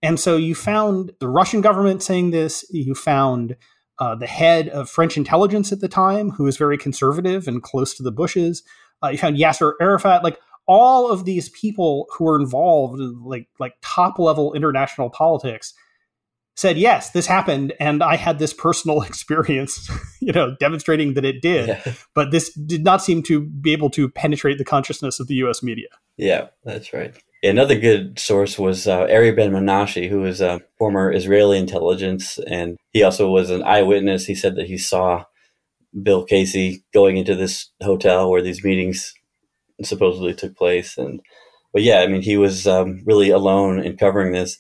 [0.05, 2.63] And so you found the Russian government saying this.
[2.69, 3.55] You found
[3.97, 7.95] uh, the head of French intelligence at the time, who was very conservative and close
[7.95, 8.61] to the Bushes.
[9.03, 10.37] Uh, you found Yasser Arafat, like
[10.67, 15.73] all of these people who were involved in like like top level international politics
[16.55, 19.89] said yes this happened and i had this personal experience
[20.21, 21.93] you know demonstrating that it did yeah.
[22.13, 25.61] but this did not seem to be able to penetrate the consciousness of the us
[25.61, 30.61] media yeah that's right another good source was uh, Ari Ben Menashe, who was a
[30.77, 34.25] former Israeli intelligence, and he also was an eyewitness.
[34.25, 35.25] He said that he saw
[36.01, 39.13] Bill Casey going into this hotel where these meetings
[39.83, 40.97] supposedly took place.
[40.97, 41.21] And
[41.73, 44.57] but yeah, I mean, he was um, really alone in covering this,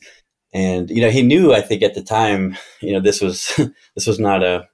[0.53, 3.53] and you know, he knew I think at the time, you know, this was
[3.95, 4.67] this was not a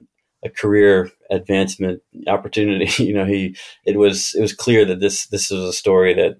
[0.44, 2.90] a career advancement opportunity.
[3.04, 6.38] you know, he it was it was clear that this this was a story that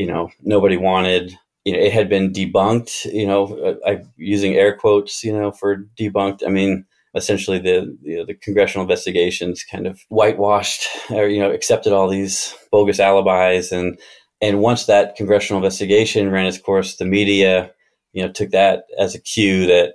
[0.00, 1.36] you know nobody wanted.
[1.66, 3.12] You know, it had been debunked.
[3.12, 5.22] You know, uh, I, using air quotes.
[5.22, 6.40] You know, for debunked.
[6.46, 11.50] I mean, essentially the you know, the congressional investigations kind of whitewashed or you know
[11.50, 13.98] accepted all these bogus alibis and
[14.40, 17.70] and once that congressional investigation ran its course the media
[18.12, 19.94] you know took that as a cue that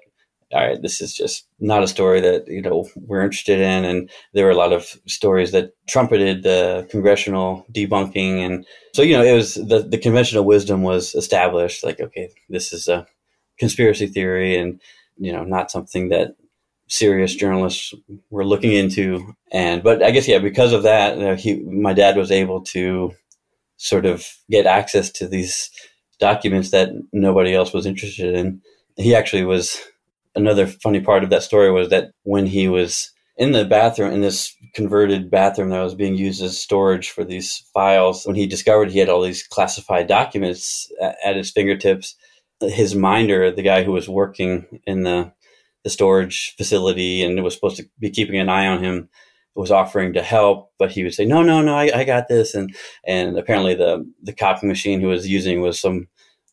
[0.55, 4.09] all right this is just not a story that you know we're interested in and
[4.33, 9.23] there were a lot of stories that trumpeted the congressional debunking and so you know
[9.23, 13.05] it was the, the conventional wisdom was established like okay this is a
[13.59, 14.81] conspiracy theory and
[15.17, 16.35] you know not something that
[16.87, 17.93] serious journalists
[18.29, 19.33] were looking into.
[19.51, 22.61] And but I guess yeah, because of that, you know, he my dad was able
[22.65, 23.13] to
[23.77, 25.69] sort of get access to these
[26.19, 28.61] documents that nobody else was interested in.
[28.97, 29.81] He actually was
[30.35, 34.21] another funny part of that story was that when he was in the bathroom in
[34.21, 38.91] this converted bathroom that was being used as storage for these files when he discovered
[38.91, 40.89] he had all these classified documents
[41.23, 42.15] at his fingertips
[42.61, 45.31] his minder the guy who was working in the
[45.83, 49.09] the storage facility and was supposed to be keeping an eye on him
[49.55, 52.53] was offering to help, but he would say, no, no, no, I, I got this.
[52.53, 52.75] And,
[53.07, 56.07] and apparently the, the copy machine he was using was some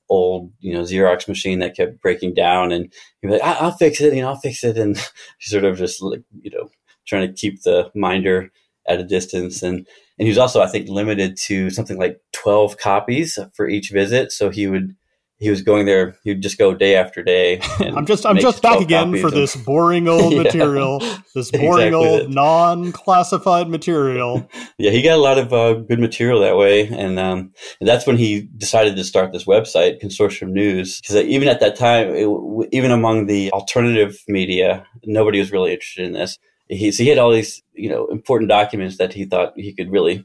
[0.08, 3.72] old, you know, Xerox machine that kept breaking down and he'd be like, I- will
[3.72, 4.76] fix it, you know, I'll fix it.
[4.76, 4.96] And
[5.40, 6.70] sort of just like, you know,
[7.06, 8.50] trying to keep the minder
[8.86, 9.62] at a distance.
[9.62, 9.86] And,
[10.18, 14.32] and he was also, I think, limited to something like 12 copies for each visit.
[14.32, 14.94] So he would,
[15.42, 16.16] he was going there.
[16.22, 17.60] He'd just go day after day.
[17.80, 20.42] I'm just I'm just back again for this boring old yeah.
[20.44, 21.00] material,
[21.34, 24.48] this boring exactly old non-classified material.
[24.78, 28.06] yeah, he got a lot of uh, good material that way, and, um, and that's
[28.06, 31.00] when he decided to start this website, Consortium News.
[31.00, 35.72] Because uh, even at that time, it, even among the alternative media, nobody was really
[35.72, 36.38] interested in this.
[36.68, 39.90] He, so he had all these you know important documents that he thought he could
[39.90, 40.24] really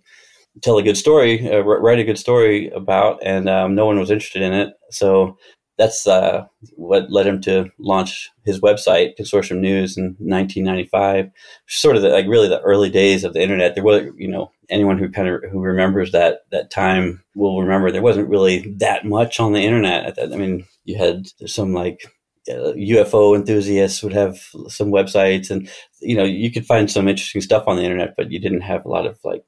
[0.61, 4.11] tell a good story, uh, write a good story about, and um, no one was
[4.11, 4.73] interested in it.
[4.91, 5.37] So
[5.77, 11.29] that's uh, what led him to launch his website, Consortium News, in 1995.
[11.67, 13.75] Sort of the, like really the early days of the internet.
[13.75, 17.91] There was, you know, anyone who kind of who remembers that that time will remember
[17.91, 20.15] there wasn't really that much on the internet.
[20.15, 22.01] That, I mean, you had some like
[22.49, 25.69] uh, UFO enthusiasts would have some websites, and
[26.01, 28.83] you know, you could find some interesting stuff on the internet, but you didn't have
[28.83, 29.43] a lot of like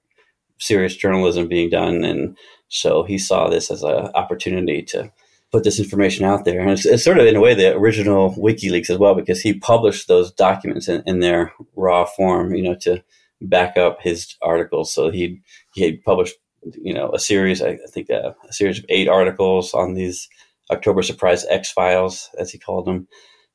[0.59, 5.11] serious journalism being done, and so he saw this as an opportunity to
[5.51, 6.61] put this information out there.
[6.61, 9.53] And it's, it's, sort of in a way the original WikiLeaks as well, because he
[9.53, 13.03] published those documents in, in their raw form, you know, to
[13.41, 14.93] back up his articles.
[14.93, 15.41] So he
[15.73, 16.35] he had published,
[16.81, 20.29] you know, a series, I think, a, uh, a series of eight articles on these
[20.71, 23.07] October Surprise X files, as he called them,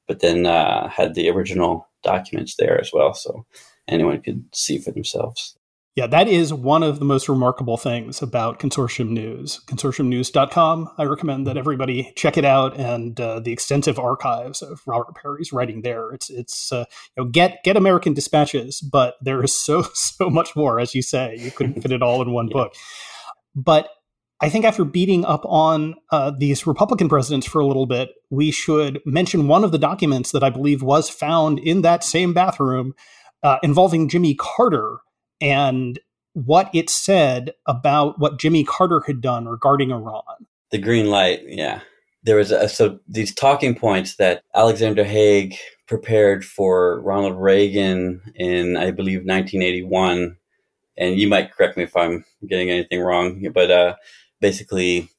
[0.09, 3.47] but then uh, had the original documents there as well, so
[3.87, 5.57] anyone could see for themselves.
[5.97, 9.61] Yeah, that is one of the most remarkable things about Consortium News.
[9.67, 10.91] ConsortiumNews.com.
[10.99, 15.53] I recommend that everybody check it out and uh, the extensive archives of Robert Parry's
[15.53, 16.11] writing there.
[16.11, 16.87] It's it's uh,
[17.17, 21.03] you know get get American Dispatches, but there is so so much more, as you
[21.03, 21.37] say.
[21.39, 22.55] You couldn't fit it all in one yeah.
[22.55, 22.75] book.
[23.55, 23.89] But
[24.41, 28.51] I think after beating up on uh, these Republican presidents for a little bit, we
[28.51, 32.95] should mention one of the documents that I believe was found in that same bathroom
[33.45, 34.99] uh, involving Jimmy Carter
[35.45, 36.01] and
[36.33, 40.23] what it said about what Jimmy Carter had done regarding Iran.
[40.71, 41.83] The green light, yeah.
[42.23, 48.79] There was a, so these talking points that Alexander Haig prepared for Ronald Reagan in,
[48.79, 50.37] I believe, 1981.
[50.97, 53.97] And you might correct me if I'm getting anything wrong, but uh,
[54.41, 55.11] basically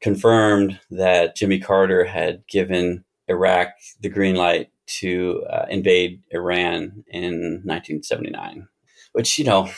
[0.00, 3.70] confirmed that Jimmy Carter had given Iraq
[4.00, 8.68] the green light to uh, invade Iran in 1979.
[9.14, 9.70] Which, you know,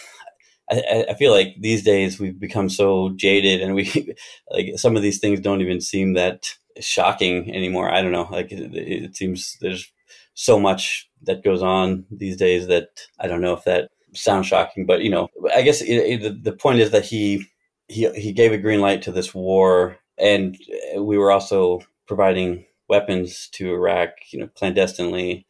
[0.70, 4.14] I, I, feel like these days we've become so jaded and we,
[4.50, 7.90] like, some of these things don't even seem that shocking anymore.
[7.92, 8.28] I don't know.
[8.30, 9.92] Like, it, it seems there's
[10.34, 12.88] so much that goes on these days that
[13.20, 16.52] I don't know if that sounds shocking, but, you know, I guess it, it, the
[16.52, 17.46] point is that he
[17.88, 20.56] he he gave a green light to this war, and
[20.98, 25.46] we were also providing weapons to Iraq, you know, clandestinely,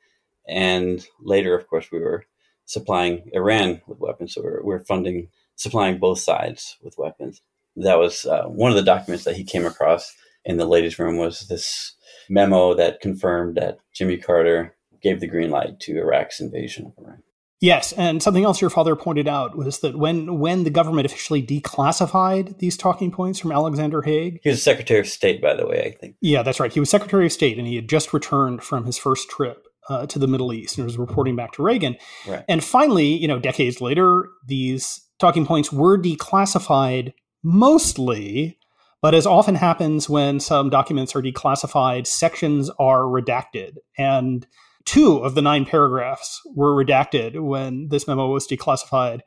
[0.46, 2.24] and later, of course, we were
[2.66, 4.34] supplying Iran with weapons.
[4.34, 7.40] So we're, we're funding supplying both sides with weapons.
[7.76, 10.14] That was uh, one of the documents that he came across
[10.44, 11.94] in the ladies' room was this
[12.28, 17.22] memo that confirmed that Jimmy Carter gave the green light to Iraq's invasion of Iran.
[17.60, 21.42] Yes, and something else your father pointed out was that when when the government officially
[21.42, 25.82] declassified these talking points from Alexander Haig, he was Secretary of State, by the way.
[25.82, 26.16] I think.
[26.20, 26.72] Yeah, that's right.
[26.72, 30.06] He was Secretary of State, and he had just returned from his first trip uh,
[30.06, 31.96] to the Middle East and was reporting back to Reagan.
[32.26, 32.44] Right.
[32.48, 37.12] And finally, you know, decades later, these talking points were declassified
[37.42, 38.58] mostly,
[39.02, 44.46] but as often happens when some documents are declassified, sections are redacted and
[44.84, 49.20] two of the nine paragraphs were redacted when this memo was declassified.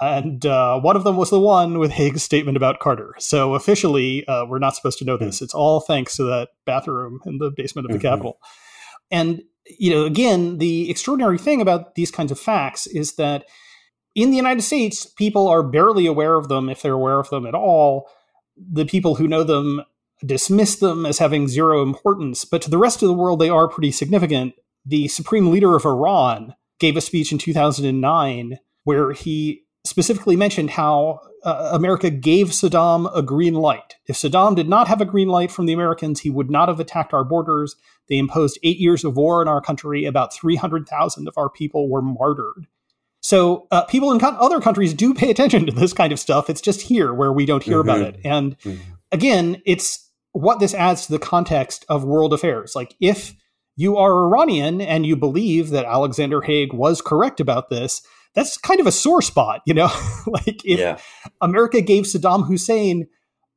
[0.00, 3.14] And uh, one of them was the one with Haig's statement about Carter.
[3.18, 5.40] So officially, uh, we're not supposed to know this.
[5.40, 8.14] It's all thanks to that bathroom in the basement of the mm-hmm.
[8.14, 8.38] Capitol.
[9.10, 9.42] And,
[9.78, 13.44] you know, again, the extraordinary thing about these kinds of facts is that
[14.14, 17.46] in the United States, people are barely aware of them, if they're aware of them
[17.46, 18.08] at all.
[18.56, 19.82] The people who know them
[20.24, 23.68] dismiss them as having zero importance, but to the rest of the world, they are
[23.68, 24.54] pretty significant
[24.86, 31.20] the supreme leader of Iran gave a speech in 2009 where he specifically mentioned how
[31.44, 33.96] uh, America gave Saddam a green light.
[34.06, 36.80] If Saddam did not have a green light from the Americans, he would not have
[36.80, 37.76] attacked our borders.
[38.08, 40.04] They imposed eight years of war in our country.
[40.04, 42.66] About 300,000 of our people were martyred.
[43.20, 46.50] So uh, people in co- other countries do pay attention to this kind of stuff.
[46.50, 47.88] It's just here where we don't hear mm-hmm.
[47.88, 48.20] about it.
[48.24, 48.92] And mm-hmm.
[49.12, 52.76] again, it's what this adds to the context of world affairs.
[52.76, 53.34] Like if
[53.74, 58.02] you are Iranian and you believe that Alexander Haig was correct about this,
[58.36, 59.90] that's kind of a sore spot, you know?
[60.26, 60.98] like if yeah.
[61.40, 63.08] America gave Saddam Hussein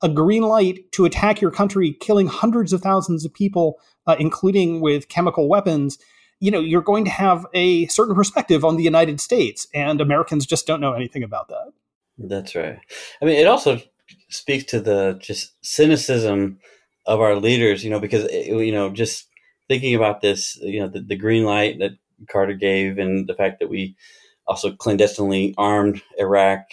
[0.02, 4.80] a green light to attack your country, killing hundreds of thousands of people, uh, including
[4.80, 6.00] with chemical weapons,
[6.40, 10.46] you know, you're going to have a certain perspective on the United States, and Americans
[10.46, 11.74] just don't know anything about that.
[12.18, 12.80] That's right.
[13.22, 13.82] I mean, it also
[14.30, 16.60] speaks to the just cynicism
[17.06, 19.28] of our leaders, you know, because, eh, you know, just
[19.68, 21.92] thinking about this, you know, the, the green light that
[22.30, 23.98] Carter gave, and the fact that we
[24.50, 26.64] also clandestinely armed Iraq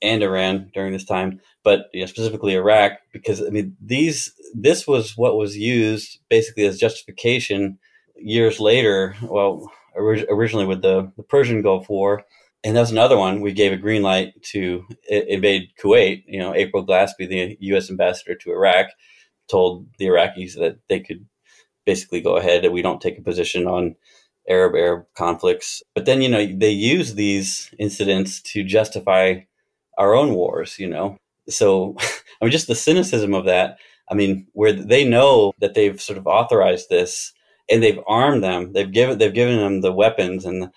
[0.00, 4.86] and Iran during this time, but you know, specifically Iraq, because I mean these this
[4.86, 7.78] was what was used basically as justification
[8.16, 9.14] years later.
[9.22, 12.24] Well, orig- originally with the, the Persian Gulf War,
[12.64, 13.40] and that's another one.
[13.42, 16.24] We gave a green light to invade Kuwait.
[16.26, 17.90] You know, April Glaspie, the U.S.
[17.90, 18.86] ambassador to Iraq,
[19.48, 21.26] told the Iraqis that they could
[21.84, 23.96] basically go ahead and we don't take a position on
[24.48, 25.82] Arab Arab conflicts.
[25.94, 29.40] But then, you know, they use these incidents to justify
[29.98, 31.18] our own wars, you know.
[31.48, 33.78] So, I mean, just the cynicism of that.
[34.10, 37.32] I mean, where they know that they've sort of authorized this
[37.70, 40.70] and they've armed them, they've given they've given them the weapons, and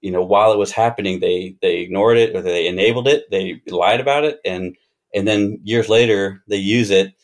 [0.00, 3.62] you know, while it was happening, they they ignored it or they enabled it, they
[3.68, 4.76] lied about it, and
[5.14, 7.14] and then years later they use it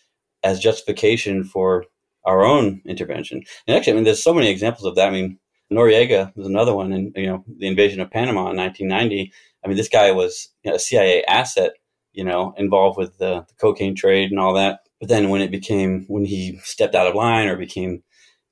[0.42, 1.84] as justification for
[2.24, 3.42] our own intervention.
[3.66, 5.08] And actually, I mean, there's so many examples of that.
[5.08, 5.38] I mean,
[5.72, 9.32] Noriega was another one, and you know, the invasion of Panama in 1990.
[9.64, 11.72] I mean, this guy was you know, a CIA asset,
[12.12, 14.80] you know, involved with the, the cocaine trade and all that.
[15.00, 18.02] But then when it became when he stepped out of line or became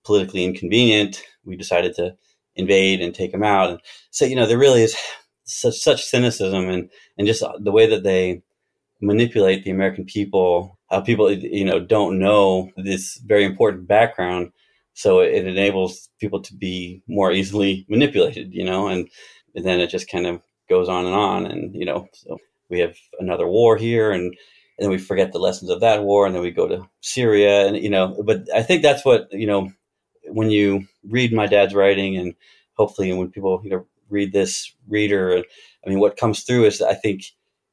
[0.04, 2.16] politically inconvenient, we decided to
[2.56, 3.70] invade and take him out.
[3.70, 4.96] And so, you know, there really is
[5.44, 8.42] such such cynicism and and just the way that they
[9.00, 14.50] manipulate the American people how people you know don't know this very important background
[14.98, 19.08] so it enables people to be more easily manipulated you know and,
[19.54, 22.36] and then it just kind of goes on and on and you know so
[22.68, 24.34] we have another war here and
[24.78, 27.66] and then we forget the lessons of that war, and then we go to Syria,
[27.66, 28.22] and you know.
[28.24, 29.72] But I think that's what you know
[30.26, 32.34] when you read my dad's writing, and
[32.74, 35.42] hopefully when people you know read this reader,
[35.84, 37.24] I mean, what comes through is I think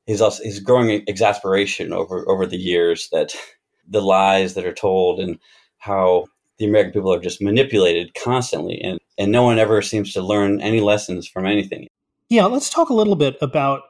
[0.07, 3.35] his his growing exasperation over over the years that
[3.87, 5.37] the lies that are told and
[5.77, 6.25] how
[6.57, 10.61] the American people are just manipulated constantly, and and no one ever seems to learn
[10.61, 11.87] any lessons from anything.
[12.29, 13.81] Yeah, let's talk a little bit about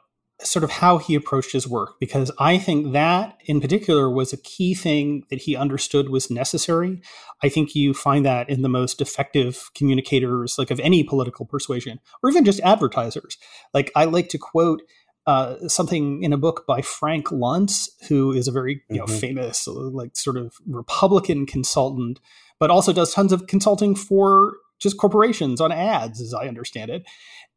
[0.42, 4.36] sort of how he approached his work because I think that in particular was a
[4.36, 7.00] key thing that he understood was necessary.
[7.42, 12.00] I think you find that in the most effective communicators like of any political persuasion
[12.22, 13.38] or even just advertisers.
[13.72, 14.82] Like I like to quote
[15.26, 19.18] uh, something in a book by Frank Luntz, who is a very you know mm-hmm.
[19.18, 22.20] famous like sort of Republican consultant,
[22.58, 27.06] but also does tons of consulting for just corporations on ads, as I understand it.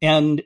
[0.02, 0.42] And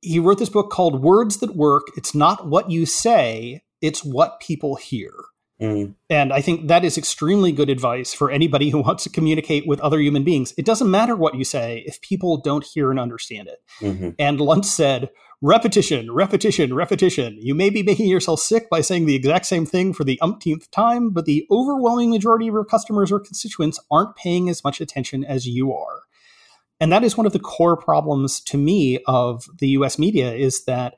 [0.00, 1.88] he wrote this book called Words That Work.
[1.96, 5.12] It's not what you say, it's what people hear.
[5.60, 5.94] Mm.
[6.10, 9.80] And I think that is extremely good advice for anybody who wants to communicate with
[9.80, 10.52] other human beings.
[10.58, 13.58] It doesn't matter what you say if people don't hear and understand it.
[13.80, 14.10] Mm-hmm.
[14.18, 15.10] And Luntz said,
[15.42, 17.36] repetition, repetition, repetition.
[17.40, 20.70] You may be making yourself sick by saying the exact same thing for the umpteenth
[20.70, 25.24] time, but the overwhelming majority of your customers or constituents aren't paying as much attention
[25.24, 26.02] as you are.
[26.80, 30.64] And that is one of the core problems to me of the US media is
[30.64, 30.96] that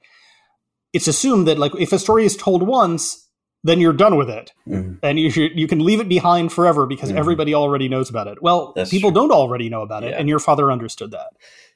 [0.92, 3.28] it's assumed that like if a story is told once,
[3.64, 4.52] then you're done with it.
[4.66, 4.94] Mm-hmm.
[5.02, 7.18] And you should, you can leave it behind forever because mm-hmm.
[7.18, 8.42] everybody already knows about it.
[8.42, 9.20] Well, That's people true.
[9.20, 10.16] don't already know about it yeah.
[10.16, 11.28] and your father understood that.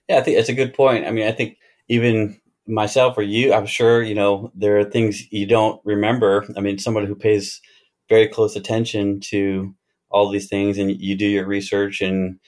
[0.09, 1.07] Yeah, I think it's a good point.
[1.07, 1.59] I mean, I think
[1.89, 6.47] even myself or you, I'm sure, you know, there are things you don't remember.
[6.57, 7.61] I mean, somebody who pays
[8.09, 9.75] very close attention to
[10.11, 12.39] all these things and you do your research and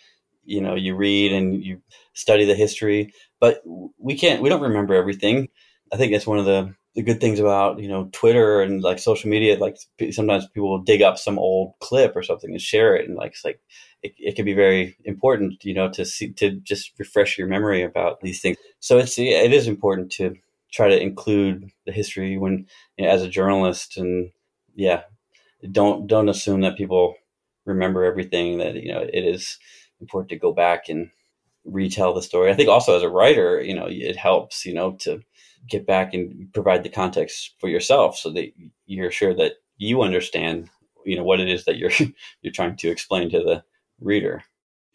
[0.44, 1.80] you know you read and you
[2.12, 3.62] study the history but
[3.98, 5.48] we can't we don't remember everything
[5.92, 8.98] i think that's one of the the good things about you know twitter and like
[8.98, 9.76] social media like
[10.10, 13.32] sometimes people will dig up some old clip or something and share it and like
[13.32, 13.60] it's like
[14.02, 17.82] it, it can be very important you know to see to just refresh your memory
[17.82, 20.34] about these things so it's it is important to
[20.72, 22.66] try to include the history when
[22.96, 24.30] you know, as a journalist and
[24.74, 25.02] yeah
[25.72, 27.14] don't don't assume that people
[27.64, 29.58] remember everything that you know it is
[30.00, 31.10] important to go back and
[31.64, 32.50] retell the story.
[32.50, 35.20] I think also as a writer, you know, it helps, you know, to
[35.68, 38.52] get back and provide the context for yourself so that
[38.86, 40.68] you're sure that you understand,
[41.04, 41.90] you know, what it is that you're
[42.42, 43.64] you're trying to explain to the
[44.00, 44.42] reader.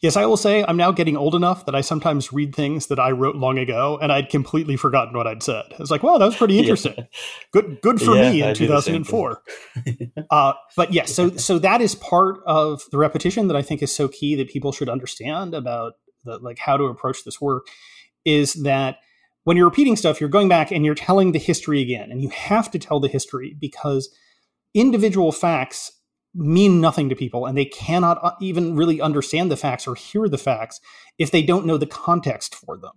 [0.01, 2.99] Yes, I will say I'm now getting old enough that I sometimes read things that
[2.99, 5.65] I wrote long ago and I'd completely forgotten what I'd said.
[5.77, 6.93] It's like, wow that was pretty interesting.
[6.97, 7.03] yeah.
[7.51, 9.41] Good good for yeah, me in 2004.
[10.29, 13.81] uh, but yes, yeah, so so that is part of the repetition that I think
[13.83, 15.93] is so key that people should understand about
[16.23, 17.67] the, like how to approach this work
[18.23, 18.99] is that
[19.49, 22.11] when you're repeating stuff, you're going back and you're telling the history again.
[22.11, 24.15] And you have to tell the history because
[24.75, 25.91] individual facts
[26.35, 30.29] mean nothing to people and they cannot uh, even really understand the facts or hear
[30.29, 30.79] the facts
[31.17, 32.91] if they don't know the context for them.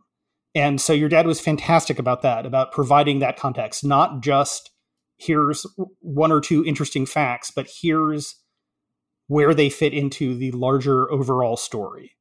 [0.54, 4.72] And so your dad was fantastic about that, about providing that context, not just
[5.16, 5.64] here's
[6.00, 8.36] one or two interesting facts, but here's
[9.26, 12.12] where they fit into the larger overall story.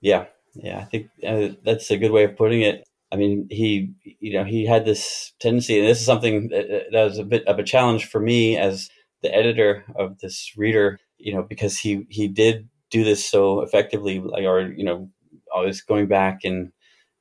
[0.00, 0.24] Yeah.
[0.56, 0.80] Yeah.
[0.80, 2.82] I think uh, that's a good way of putting it.
[3.12, 7.04] I mean, he, you know, he had this tendency, and this is something that, that
[7.04, 8.88] was a bit of a challenge for me as
[9.22, 14.20] the editor of this reader, you know, because he he did do this so effectively,
[14.20, 15.08] like or you know,
[15.54, 16.72] always going back and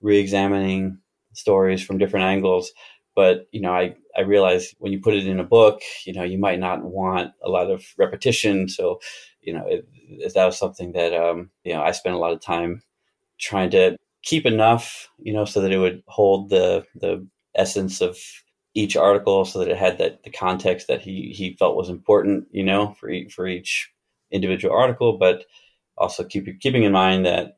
[0.02, 0.98] re-examining
[1.34, 2.72] stories from different angles.
[3.16, 6.24] But you know, I I realized when you put it in a book, you know,
[6.24, 8.68] you might not want a lot of repetition.
[8.70, 9.00] So,
[9.42, 9.86] you know, it,
[10.34, 12.82] that was something that um, you know I spent a lot of time
[13.40, 18.18] trying to keep enough, you know, so that it would hold the the essence of
[18.76, 22.48] each article so that it had that the context that he he felt was important,
[22.52, 23.92] you know, for each, for each
[24.32, 25.46] individual article, but
[25.98, 27.58] also keep keeping in mind that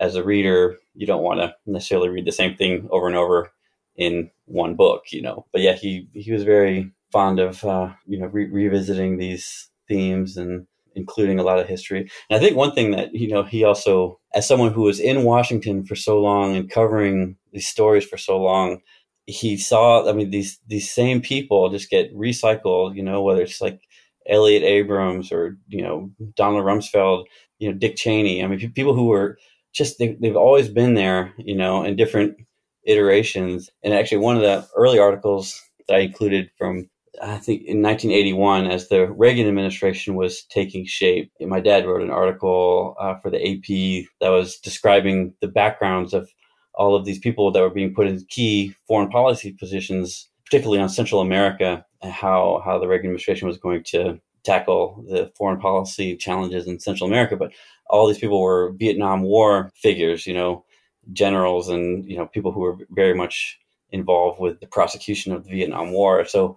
[0.00, 3.52] as a reader, you don't want to necessarily read the same thing over and over
[3.96, 5.46] in one book, you know.
[5.52, 10.36] But yeah, he he was very fond of uh, you know re- revisiting these themes
[10.36, 12.00] and including a lot of history.
[12.30, 15.24] And I think one thing that you know he also, as someone who was in
[15.24, 18.80] Washington for so long and covering these stories for so long,
[19.26, 23.60] he saw i mean these these same people just get recycled you know whether it's
[23.60, 23.80] like
[24.28, 27.24] Elliott abrams or you know donald rumsfeld
[27.58, 29.38] you know dick cheney i mean people who were
[29.72, 32.36] just they, they've always been there you know in different
[32.84, 36.88] iterations and actually one of the early articles that i included from
[37.20, 42.10] i think in 1981 as the reagan administration was taking shape my dad wrote an
[42.10, 46.28] article uh, for the ap that was describing the backgrounds of
[46.74, 50.88] all of these people that were being put in key foreign policy positions, particularly on
[50.88, 56.16] Central America, and how how the Reagan administration was going to tackle the foreign policy
[56.16, 57.36] challenges in Central America.
[57.36, 57.52] But
[57.88, 60.64] all these people were Vietnam War figures, you know,
[61.12, 63.58] generals and you know people who were very much
[63.90, 66.24] involved with the prosecution of the Vietnam War.
[66.24, 66.56] So,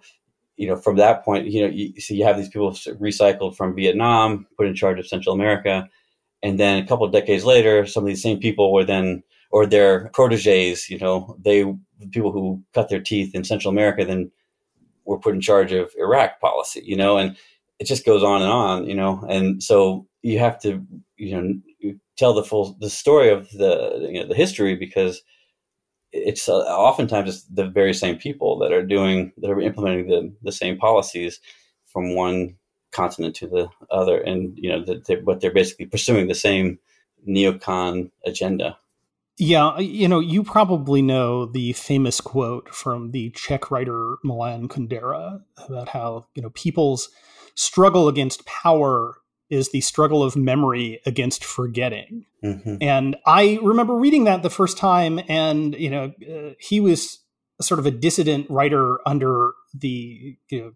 [0.56, 3.74] you know, from that point, you know, you, so you have these people recycled from
[3.74, 5.88] Vietnam, put in charge of Central America,
[6.42, 9.66] and then a couple of decades later, some of these same people were then, or
[9.66, 11.64] their proteges, you know, they
[12.10, 14.30] people who cut their teeth in Central America, then
[15.04, 17.36] were put in charge of Iraq policy, you know, and
[17.78, 20.84] it just goes on and on, you know, and so you have to,
[21.16, 25.22] you know, tell the full the story of the you know the history because
[26.12, 30.32] it's uh, oftentimes it's the very same people that are doing that are implementing the
[30.42, 31.40] the same policies
[31.86, 32.56] from one
[32.92, 36.78] continent to the other, and you know that they're, but they're basically pursuing the same
[37.28, 38.78] neocon agenda.
[39.38, 45.42] Yeah, you know, you probably know the famous quote from the Czech writer Milan Kundera
[45.68, 47.10] about how you know people's
[47.54, 49.18] struggle against power
[49.50, 52.26] is the struggle of memory against forgetting.
[52.44, 52.76] Mm-hmm.
[52.80, 57.20] And I remember reading that the first time, and you know, uh, he was
[57.60, 60.72] sort of a dissident writer under the you know,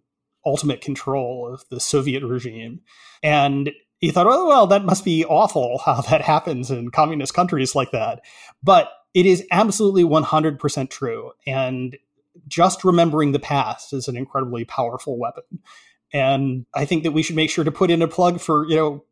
[0.47, 2.81] ultimate control of the Soviet regime,
[3.23, 7.75] and he thought, oh well, that must be awful how that happens in communist countries
[7.75, 8.23] like that.
[8.63, 11.97] But it is absolutely 100% true, and
[12.47, 15.61] just remembering the past is an incredibly powerful weapon.
[16.13, 18.77] And I think that we should make sure to put in a plug for, you
[18.77, 19.05] know,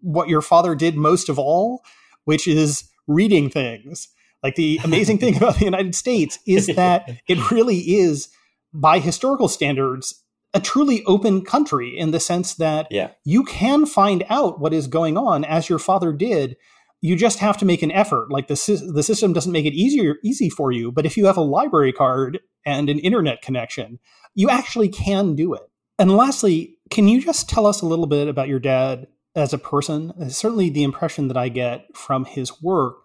[0.00, 1.82] what your father did most of all,
[2.24, 4.08] which is reading things.
[4.42, 8.28] Like the amazing thing about the United States is that it really is,
[8.72, 10.22] by historical standards,
[10.54, 13.10] a truly open country in the sense that yeah.
[13.24, 16.56] you can find out what is going on as your father did.
[17.00, 18.30] You just have to make an effort.
[18.30, 21.36] Like the the system doesn't make it easier easy for you, but if you have
[21.36, 23.98] a library card and an internet connection,
[24.34, 25.71] you actually can do it.
[25.98, 29.58] And lastly, can you just tell us a little bit about your dad as a
[29.58, 30.30] person?
[30.30, 32.96] Certainly, the impression that I get from his work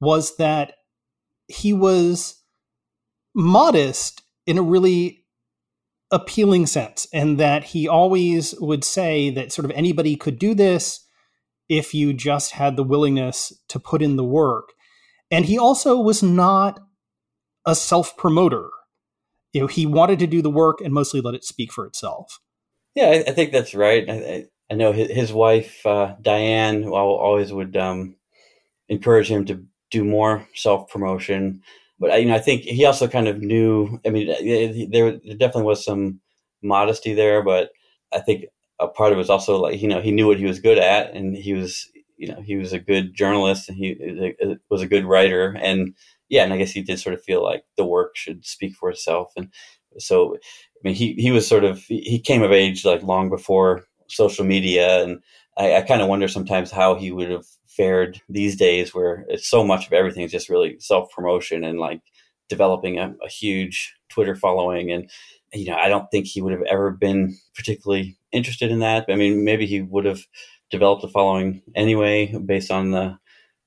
[0.00, 0.74] was that
[1.48, 2.40] he was
[3.34, 5.24] modest in a really
[6.10, 11.06] appealing sense, and that he always would say that sort of anybody could do this
[11.68, 14.70] if you just had the willingness to put in the work.
[15.30, 16.80] And he also was not
[17.64, 18.70] a self promoter
[19.52, 22.40] you know he wanted to do the work and mostly let it speak for itself.
[22.94, 24.08] Yeah i, I think that's right.
[24.08, 28.16] I, I know his, his wife uh, diane always would um,
[28.88, 31.62] encourage him to do more self-promotion.
[31.98, 34.28] But I, you know i think he also kind of knew i mean
[34.90, 36.20] there, there definitely was some
[36.62, 37.70] modesty there but
[38.12, 38.46] i think
[38.78, 40.78] a part of it was also like you know he knew what he was good
[40.78, 41.86] at and he was
[42.20, 43.96] you know he was a good journalist and he
[44.68, 45.56] was a good writer.
[45.60, 45.94] And
[46.30, 48.88] yeah, and I guess he did sort of feel like the work should speak for
[48.88, 49.32] itself.
[49.36, 49.52] And
[49.98, 50.38] so, I
[50.84, 55.02] mean, he, he was sort of, he came of age like long before social media.
[55.02, 55.20] And
[55.58, 59.48] I, I kind of wonder sometimes how he would have fared these days where it's
[59.48, 62.00] so much of everything is just really self promotion and like
[62.48, 64.92] developing a, a huge Twitter following.
[64.92, 65.10] And,
[65.52, 69.06] you know, I don't think he would have ever been particularly interested in that.
[69.08, 70.20] I mean, maybe he would have
[70.70, 73.18] developed a following anyway based on the,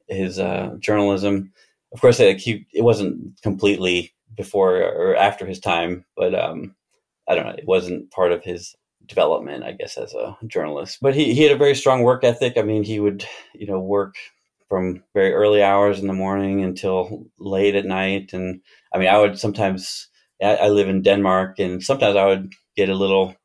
[0.07, 1.51] his uh, journalism
[1.93, 6.75] of course, like he, it wasn't completely before or after his time, but um,
[7.29, 7.55] I don't know.
[7.57, 8.75] It wasn't part of his
[9.05, 10.97] development, I guess, as a journalist.
[11.01, 12.57] But he, he had a very strong work ethic.
[12.57, 14.15] I mean, he would, you know, work
[14.69, 18.33] from very early hours in the morning until late at night.
[18.33, 18.61] And
[18.93, 20.07] I mean, I would sometimes,
[20.41, 23.35] I, I live in Denmark, and sometimes I would get a little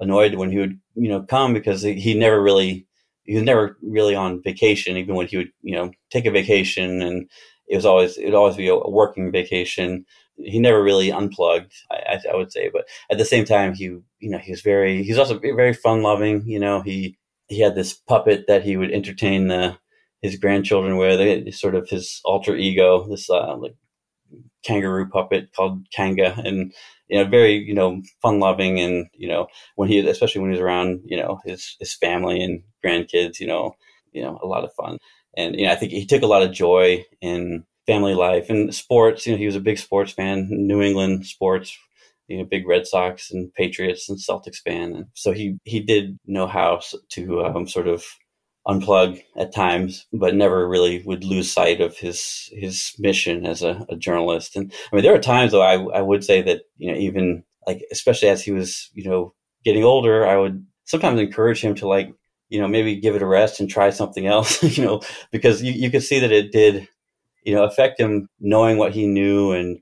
[0.00, 2.86] annoyed when he would, you know, come because he, he never really,
[3.24, 7.02] he was never really on vacation, even when he would, you know, take a vacation
[7.02, 7.28] and
[7.68, 10.04] it was always it would always be a working vacation.
[10.36, 14.30] He never really unplugged, I, I, would say, but at the same time, he you
[14.30, 16.46] know he was very he's also very fun loving.
[16.46, 19.76] You know, he he had this puppet that he would entertain the
[20.22, 23.76] his grandchildren with, sort of his alter ego, this uh, like
[24.64, 26.72] kangaroo puppet called Kanga, and
[27.08, 29.46] you know, very you know fun loving, and you know
[29.76, 33.46] when he especially when he was around you know his his family and grandkids, you
[33.46, 33.74] know,
[34.12, 34.98] you know a lot of fun
[35.38, 38.74] and you know, I think he took a lot of joy in family life and
[38.74, 39.24] sports.
[39.24, 41.78] You know, he was a big sports fan, New England sports.
[42.26, 46.18] You know, big Red Sox and Patriots and Celtics fan, and so he he did
[46.26, 46.80] know how
[47.12, 48.04] to um, sort of
[48.66, 53.86] unplug at times, but never really would lose sight of his his mission as a,
[53.88, 54.56] a, journalist.
[54.56, 57.44] And I mean, there are times though I I would say that you know even
[57.66, 59.32] like especially as he was you know
[59.64, 62.12] getting older, I would sometimes encourage him to like
[62.48, 65.72] you know, maybe give it a rest and try something else, you know, because you,
[65.72, 66.88] you could see that it did,
[67.44, 69.78] you know, affect him knowing what he knew and,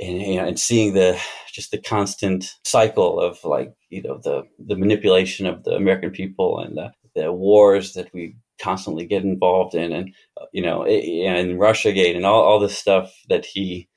[0.00, 1.20] and you know, and seeing the
[1.52, 6.58] just the constant cycle of like you know the the manipulation of the American people
[6.58, 10.12] and the, the wars that we constantly get involved in, and
[10.52, 13.88] you know, and Russia Gate and all all this stuff that he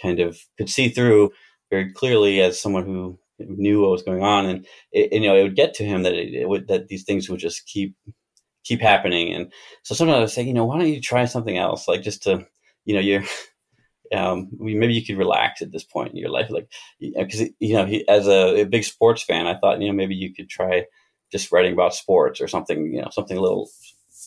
[0.00, 1.30] kind of could see through
[1.70, 5.42] very clearly as someone who knew what was going on, and, it, you know, it
[5.42, 7.94] would get to him that it, it would that these things would just keep
[8.64, 11.56] keep happening, and so sometimes I was saying, you know, why don't you try something
[11.56, 12.46] else, like just to
[12.86, 13.24] you know, you're
[14.14, 16.70] um, maybe you could relax at this point in your life, like
[17.00, 20.14] because you know, he, as a, a, big sports fan, I thought you know maybe
[20.14, 20.86] you could try
[21.30, 23.68] just writing about sports or something, you know, something a little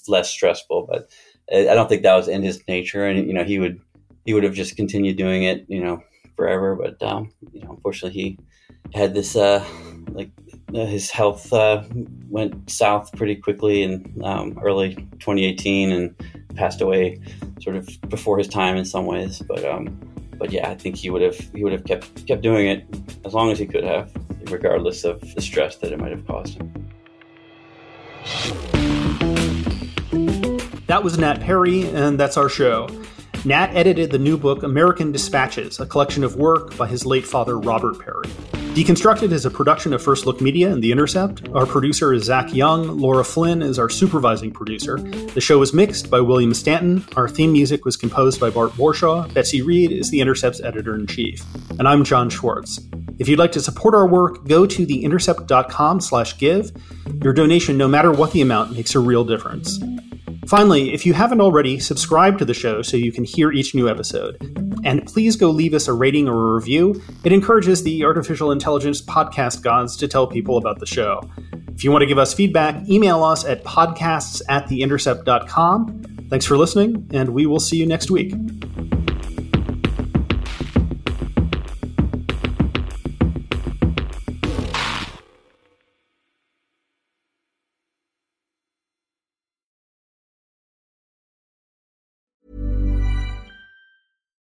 [0.08, 0.88] less stressful.
[0.90, 1.10] But
[1.52, 3.80] I don't think that was in his nature, and you know, he would
[4.26, 6.04] he would have just continued doing it, you know,
[6.40, 6.76] forever.
[6.76, 8.40] But um, you know, unfortunately, he
[8.98, 9.64] had this uh,
[10.12, 10.32] like
[10.74, 11.84] uh, his health uh,
[12.30, 16.16] went south pretty quickly in um, early 2018 and
[16.56, 17.20] passed away
[17.62, 19.44] sort of before his time in some ways.
[19.48, 20.00] But um,
[20.38, 22.86] but yeah, I think he would have he would have kept kept doing it
[23.26, 24.12] as long as he could have,
[24.50, 26.74] regardless of the stress that it might have caused him.
[30.88, 32.88] That was Nat Parry, and that's our show.
[33.46, 37.58] Nat edited the new book American Dispatches, a collection of work by his late father
[37.58, 38.28] Robert Parry.
[38.76, 41.48] Deconstructed is a production of First Look Media and The Intercept.
[41.56, 43.00] Our producer is Zach Young.
[43.00, 44.98] Laura Flynn is our supervising producer.
[44.98, 47.06] The show was mixed by William Stanton.
[47.16, 49.34] Our theme music was composed by Bart Warshaw.
[49.34, 51.42] Betsy Reed is The Intercept's editor in chief.
[51.80, 52.86] And I'm Jon Schwarz.
[53.20, 56.72] If you'd like to support our work, go to theintercept.com slash give.
[57.24, 59.80] Your donation, no matter what the amount, makes a real difference.
[60.50, 63.88] Finally, if you haven't already, subscribe to the show so you can hear each new
[63.88, 64.36] episode.
[64.84, 67.00] And please go leave us a rating or a review.
[67.24, 71.22] It encourages the artificial intelligence podcast gods to tell people about the show.
[71.68, 76.26] If you want to give us feedback, email us at podcasts at theintercept.com.
[76.32, 78.34] Thanks for listening, and we will see you next week.